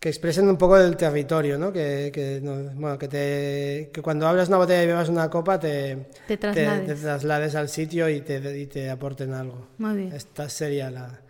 que 0.00 0.08
expresen 0.08 0.48
un 0.48 0.56
poco 0.58 0.76
del 0.76 0.96
territorio, 0.96 1.56
¿no? 1.58 1.72
Que, 1.72 2.10
que, 2.12 2.40
no- 2.42 2.72
bueno, 2.74 2.98
que, 2.98 3.06
te, 3.06 3.90
que 3.92 4.02
cuando 4.02 4.26
abras 4.26 4.48
una 4.48 4.56
botella 4.56 4.82
y 4.82 4.86
bebas 4.88 5.08
una 5.08 5.30
copa 5.30 5.60
te, 5.60 6.08
Te 6.26 6.36
traslades. 6.36 6.86
te 6.86 6.94
traslades 6.96 7.54
al 7.54 7.68
sitio 7.68 8.08
y 8.08 8.20
te, 8.20 8.36
y 8.58 8.66
te 8.66 8.90
aporten 8.90 9.32
algo. 9.32 9.68
Muy 9.78 9.96
bien. 9.96 10.12
Esta 10.12 10.48
sería 10.48 10.90
la, 10.90 11.20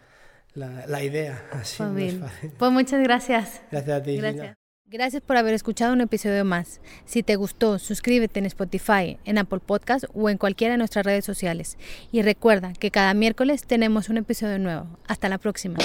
la, 0.55 0.87
la 0.87 1.03
idea. 1.05 1.49
Así 1.53 1.77
Pues 1.83 1.94
bien. 1.94 2.20
fácil. 2.20 2.51
Pues 2.59 2.72
muchas 2.72 3.03
gracias. 3.03 3.61
Gracias 3.70 4.01
a 4.01 4.03
ti. 4.03 4.12
Gina. 4.16 4.65
Gracias. 4.88 5.20
Por 5.20 5.37
haber 5.37 5.53
escuchado 5.53 5.92
un 5.92 6.01
episodio 6.01 6.44
más. 6.44 6.81
Si 7.07 7.25
te 7.25 7.35
gustó, 7.35 7.81
suscríbete 7.81 8.38
en 8.38 8.46
Spotify, 8.46 9.18
en 9.25 9.38
Apple 9.38 9.59
Podcast 9.59 10.05
o 10.14 10.31
en 10.31 10.38
cualquiera 10.38 10.75
de 10.75 10.79
nuestras 10.79 11.05
redes 11.05 11.25
sociales. 11.25 11.77
Y 12.12 12.22
recuerda 12.22 12.72
que 12.72 12.92
cada 12.92 13.12
miércoles 13.12 13.66
tenemos 13.66 14.09
un 14.09 14.18
episodio 14.18 14.61
nuevo. 14.61 14.87
Hasta 15.09 15.29
la 15.29 15.38
próxima. 15.38 15.79